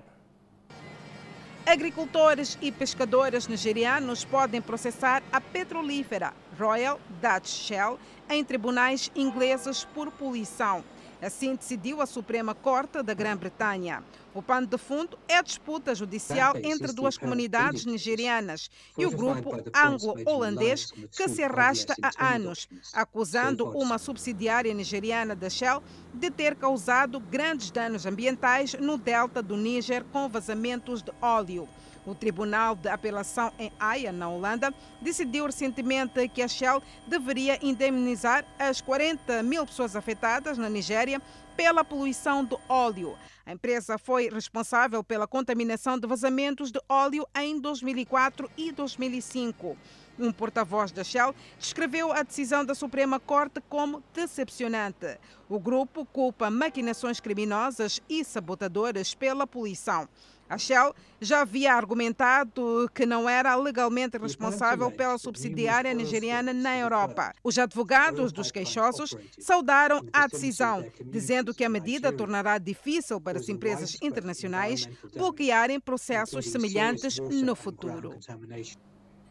[1.66, 7.98] Agricultores e pescadores nigerianos podem processar a petrolífera Royal Dutch Shell
[8.30, 10.84] em tribunais ingleses por poluição.
[11.26, 14.04] Assim decidiu a Suprema Corte da Grã-Bretanha.
[14.32, 19.56] O pano de fundo é a disputa judicial entre duas comunidades nigerianas e o grupo
[19.74, 25.82] anglo-holandês que se arrasta há anos, acusando uma subsidiária nigeriana da Shell
[26.14, 31.68] de ter causado grandes danos ambientais no delta do Níger com vazamentos de óleo.
[32.06, 38.46] O Tribunal de Apelação em Haia, na Holanda, decidiu recentemente que a Shell deveria indemnizar
[38.60, 41.22] as 40 mil pessoas afetadas na Nigéria
[41.58, 43.18] pela poluição do óleo.
[43.46, 49.78] A empresa foi responsável pela contaminação de vazamentos de óleo em 2004 e 2005.
[50.18, 55.18] Um porta-voz da Shell descreveu a decisão da Suprema Corte como decepcionante.
[55.50, 60.08] O grupo culpa maquinações criminosas e sabotadoras pela poluição.
[60.48, 67.34] A Shell já havia argumentado que não era legalmente responsável pela subsidiária nigeriana na Europa.
[67.44, 73.50] Os advogados dos queixosos saudaram a decisão, dizendo que a medida tornará difícil para as
[73.50, 78.16] empresas internacionais bloquearem processos semelhantes no futuro.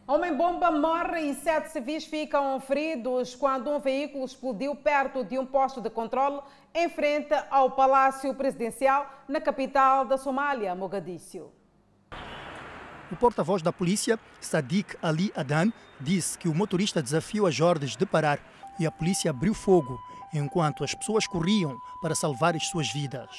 [0.07, 5.81] Homem-bomba morre e sete civis ficam feridos quando um veículo explodiu perto de um posto
[5.81, 6.41] de controle
[6.75, 11.49] em frente ao Palácio Presidencial na capital da Somália, Mogadíscio.
[13.09, 15.71] O porta-voz da polícia, Sadiq Ali Adan,
[16.01, 18.39] disse que o motorista desafiou as ordens de parar
[18.77, 19.97] e a polícia abriu fogo
[20.33, 23.29] enquanto as pessoas corriam para salvar as suas vidas.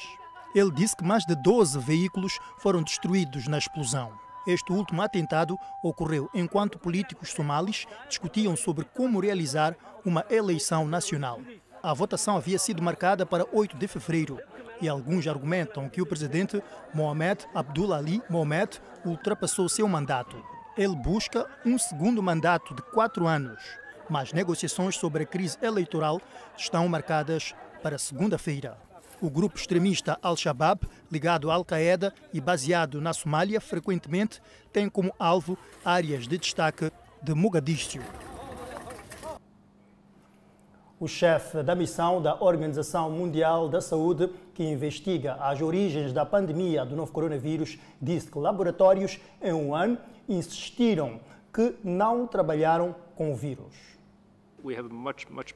[0.54, 4.18] Ele disse que mais de 12 veículos foram destruídos na explosão.
[4.46, 11.40] Este último atentado ocorreu enquanto políticos somalis discutiam sobre como realizar uma eleição nacional.
[11.86, 14.40] A votação havia sido marcada para 8 de fevereiro
[14.82, 16.60] e alguns argumentam que o presidente
[16.92, 20.36] Mohamed Abdul Ali Mohamed ultrapassou seu mandato.
[20.76, 23.62] Ele busca um segundo mandato de quatro anos,
[24.10, 26.20] mas negociações sobre a crise eleitoral
[26.56, 28.76] estão marcadas para segunda-feira.
[29.20, 35.56] O grupo extremista Al-Shabaab, ligado à Al-Qaeda e baseado na Somália, frequentemente tem como alvo
[35.84, 36.90] áreas de destaque
[37.22, 38.02] de Mogadíscio.
[40.98, 46.86] O chefe da missão da Organização Mundial da Saúde, que investiga as origens da pandemia
[46.86, 51.20] do novo coronavírus, disse que laboratórios em um ano insistiram
[51.52, 53.95] que não trabalharam com o vírus.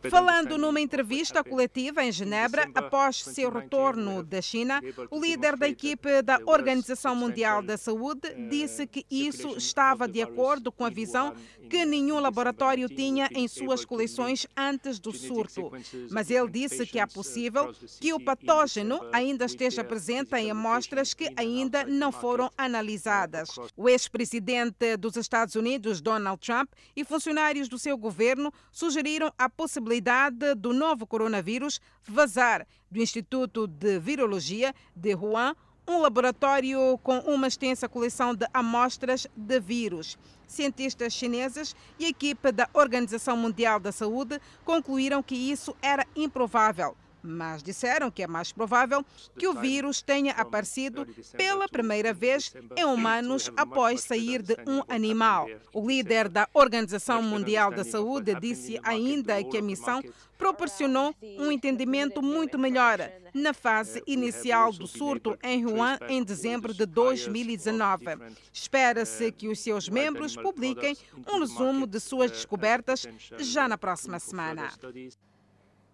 [0.09, 4.81] Falando numa entrevista coletiva em Genebra, após seu retorno da China,
[5.11, 10.71] o líder da equipe da Organização Mundial da Saúde disse que isso estava de acordo
[10.71, 11.35] com a visão
[11.69, 15.71] que nenhum laboratório tinha em suas coleções antes do surto.
[16.11, 21.33] Mas ele disse que é possível que o patógeno ainda esteja presente em amostras que
[21.37, 23.51] ainda não foram analisadas.
[23.77, 29.00] O ex-presidente dos Estados Unidos, Donald Trump, e funcionários do seu governo sugeriram
[29.39, 35.57] a possibilidade do novo coronavírus vazar do Instituto de Virologia de Wuhan,
[35.89, 40.19] um laboratório com uma extensa coleção de amostras de vírus.
[40.47, 46.95] Cientistas chineses e a equipe da Organização Mundial da Saúde concluíram que isso era improvável
[47.23, 49.05] mas disseram que é mais provável
[49.39, 51.07] que o vírus tenha aparecido
[51.37, 55.49] pela primeira vez em humanos após sair de um animal.
[55.73, 60.03] O líder da Organização Mundial da Saúde disse ainda que a missão
[60.41, 62.99] proporcionou um entendimento muito melhor
[63.35, 68.07] na fase inicial do surto em Wuhan em dezembro de 2019.
[68.53, 70.97] Espera-se que os seus membros publiquem
[71.31, 73.07] um resumo de suas descobertas
[73.39, 74.71] já na próxima semana.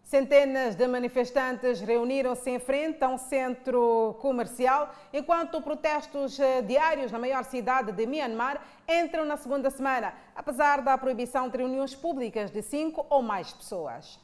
[0.06, 7.18] Centenas de manifestantes reuniram-se em frente a um centro comercial, enquanto protestos eh, diários na
[7.18, 12.62] maior cidade de Myanmar entram na segunda semana, apesar da proibição de reuniões públicas de
[12.62, 14.20] cinco ou mais pessoas.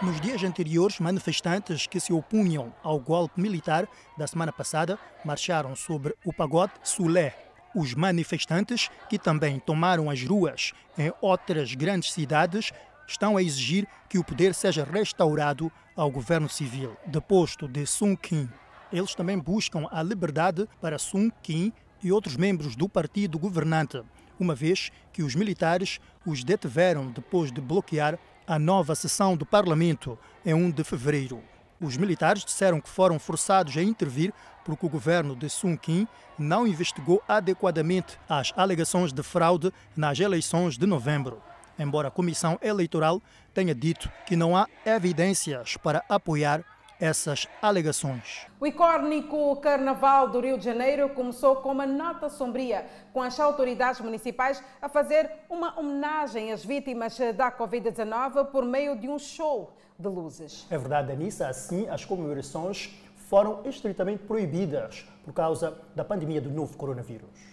[0.00, 6.14] Nos dias anteriores, manifestantes que se opunham ao golpe militar da semana passada marcharam sobre
[6.24, 7.36] o pagote Sulé.
[7.74, 12.70] Os manifestantes, que também tomaram as ruas em outras grandes cidades,
[13.12, 18.48] estão a exigir que o poder seja restaurado ao governo civil, deposto de Sun Kin.
[18.92, 24.02] Eles também buscam a liberdade para Sun Kin e outros membros do partido governante,
[24.38, 30.18] uma vez que os militares os detiveram depois de bloquear a nova sessão do parlamento
[30.44, 31.40] em 1 de fevereiro.
[31.80, 34.32] Os militares disseram que foram forçados a intervir
[34.64, 36.06] porque o governo de Sun Kin
[36.38, 41.42] não investigou adequadamente as alegações de fraude nas eleições de novembro
[41.78, 43.20] embora a Comissão Eleitoral
[43.52, 46.64] tenha dito que não há evidências para apoiar
[47.02, 48.46] essas alegações.
[48.60, 54.00] O icónico Carnaval do Rio de Janeiro começou com uma nota sombria, com as autoridades
[54.00, 60.08] municipais a fazer uma homenagem às vítimas da Covid-19 por meio de um show de
[60.08, 60.64] luzes.
[60.70, 61.48] É verdade, Anissa.
[61.48, 62.94] Assim, as comemorações
[63.28, 67.51] foram estritamente proibidas por causa da pandemia do novo coronavírus.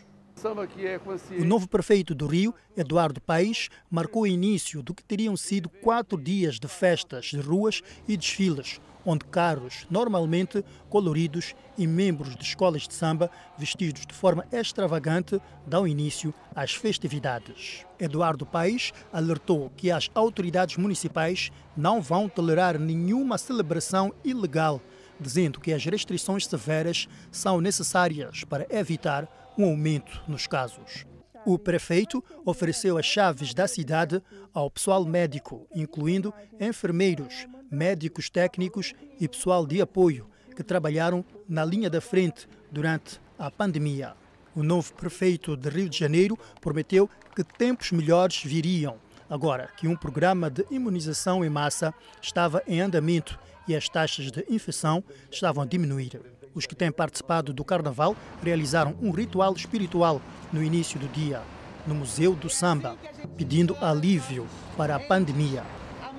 [1.38, 6.18] O novo prefeito do Rio, Eduardo Paes, marcou o início do que teriam sido quatro
[6.18, 12.88] dias de festas de ruas e desfiles, onde carros, normalmente coloridos, e membros de escolas
[12.88, 17.86] de samba, vestidos de forma extravagante, dão início às festividades.
[18.00, 24.82] Eduardo Paes alertou que as autoridades municipais não vão tolerar nenhuma celebração ilegal,
[25.20, 29.28] dizendo que as restrições severas são necessárias para evitar
[29.60, 31.06] um aumento nos casos.
[31.46, 39.28] O prefeito ofereceu as chaves da cidade ao pessoal médico, incluindo enfermeiros, médicos técnicos e
[39.28, 44.14] pessoal de apoio que trabalharam na linha da frente durante a pandemia.
[44.56, 48.98] O novo prefeito de Rio de Janeiro prometeu que tempos melhores viriam,
[49.30, 53.38] agora que um programa de imunização em massa estava em andamento
[53.68, 56.39] e as taxas de infecção estavam a diminuir.
[56.54, 60.22] Os que têm participado do carnaval realizaram um ritual espiritual
[60.52, 61.42] no início do dia,
[61.86, 62.98] no Museu do Samba,
[63.38, 65.64] pedindo alívio para a pandemia.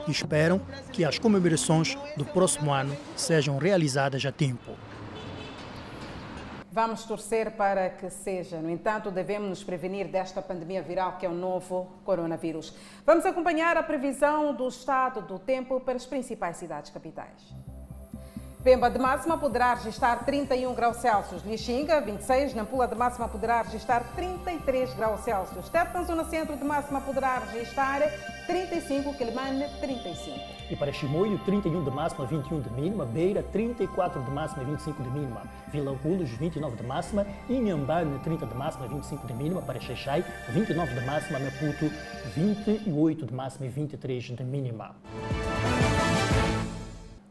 [0.07, 0.61] E esperam
[0.93, 4.77] que as comemorações do próximo ano sejam realizadas a tempo.
[6.73, 8.61] Vamos torcer para que seja.
[8.61, 12.73] No entanto, devemos nos prevenir desta pandemia viral que é o novo coronavírus.
[13.05, 17.53] Vamos acompanhar a previsão do estado do tempo para as principais cidades capitais.
[18.63, 21.43] Pemba de máxima poderá registrar 31 graus Celsius.
[21.45, 22.55] Lixinga, 26.
[22.55, 25.71] Nampula de máxima poderá registrar 33 graus Celsius.
[25.71, 28.03] Teta, zona centro de máxima poderá registrar
[28.47, 29.15] 35.
[29.15, 30.39] Quelimane, 35.
[30.71, 33.07] E para Chimoio, 31 de máxima, 21 de mínima.
[33.07, 35.43] Beira, 34 de máxima, 25 de mínima.
[35.73, 37.27] Vila Gulos, 29 de máxima.
[37.49, 39.63] Inhambane, 30 de máxima, 25 de mínima.
[39.63, 41.39] Para Xeixai, 29 de máxima.
[41.39, 41.91] Maputo,
[42.37, 44.95] 28 de máxima e 23 de mínima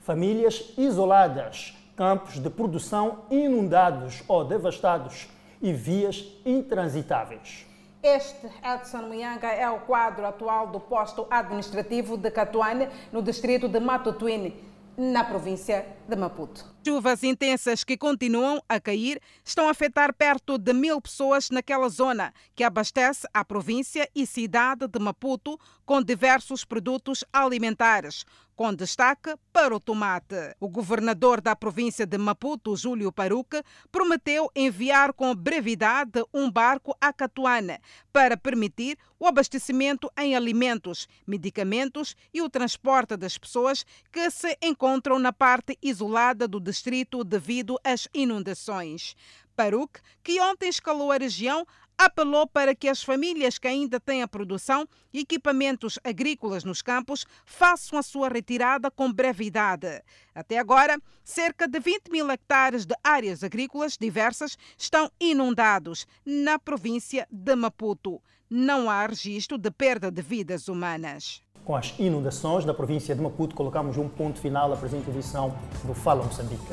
[0.10, 5.30] famílias isoladas, campos de produção inundados ou devastados
[5.62, 7.68] e vias intransitáveis.
[8.02, 13.80] Este, Edson Muyanga, é o quadro atual do posto administrativo de Catuane, no distrito de
[13.80, 14.56] Matotuine,
[14.98, 16.66] na província de Maputo.
[16.86, 22.34] Chuvas intensas que continuam a cair estão a afetar perto de mil pessoas naquela zona,
[22.56, 28.26] que abastece a província e cidade de Maputo com diversos produtos alimentares,
[28.56, 30.54] com destaque para o tomate.
[30.60, 37.14] O governador da província de Maputo, Júlio Paruque, prometeu enviar com brevidade um barco a
[37.14, 37.80] Catuana
[38.12, 45.18] para permitir o abastecimento em alimentos, medicamentos e o transporte das pessoas que se encontram
[45.20, 49.16] na parte isolada do distrito devido às inundações.
[49.56, 51.66] Paruque, que ontem escalou a região,
[51.98, 57.26] apelou para que as famílias que ainda têm a produção e equipamentos agrícolas nos campos
[57.44, 60.02] façam a sua retirada com brevidade.
[60.34, 67.28] Até agora, cerca de 20 mil hectares de áreas agrícolas diversas estão inundados na província
[67.30, 68.22] de Maputo.
[68.50, 71.44] Não há registro de perda de vidas humanas.
[71.70, 75.54] Com as inundações da província de Maputo, colocamos um ponto final à presente edição
[75.84, 76.66] do Fala Moçambique.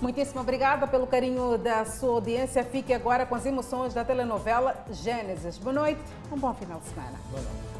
[0.00, 2.64] Muitíssimo obrigada pelo carinho da sua audiência.
[2.64, 5.56] Fique agora com as emoções da telenovela Gênesis.
[5.56, 7.16] Boa noite, um bom final de semana.
[7.30, 7.73] Boa noite.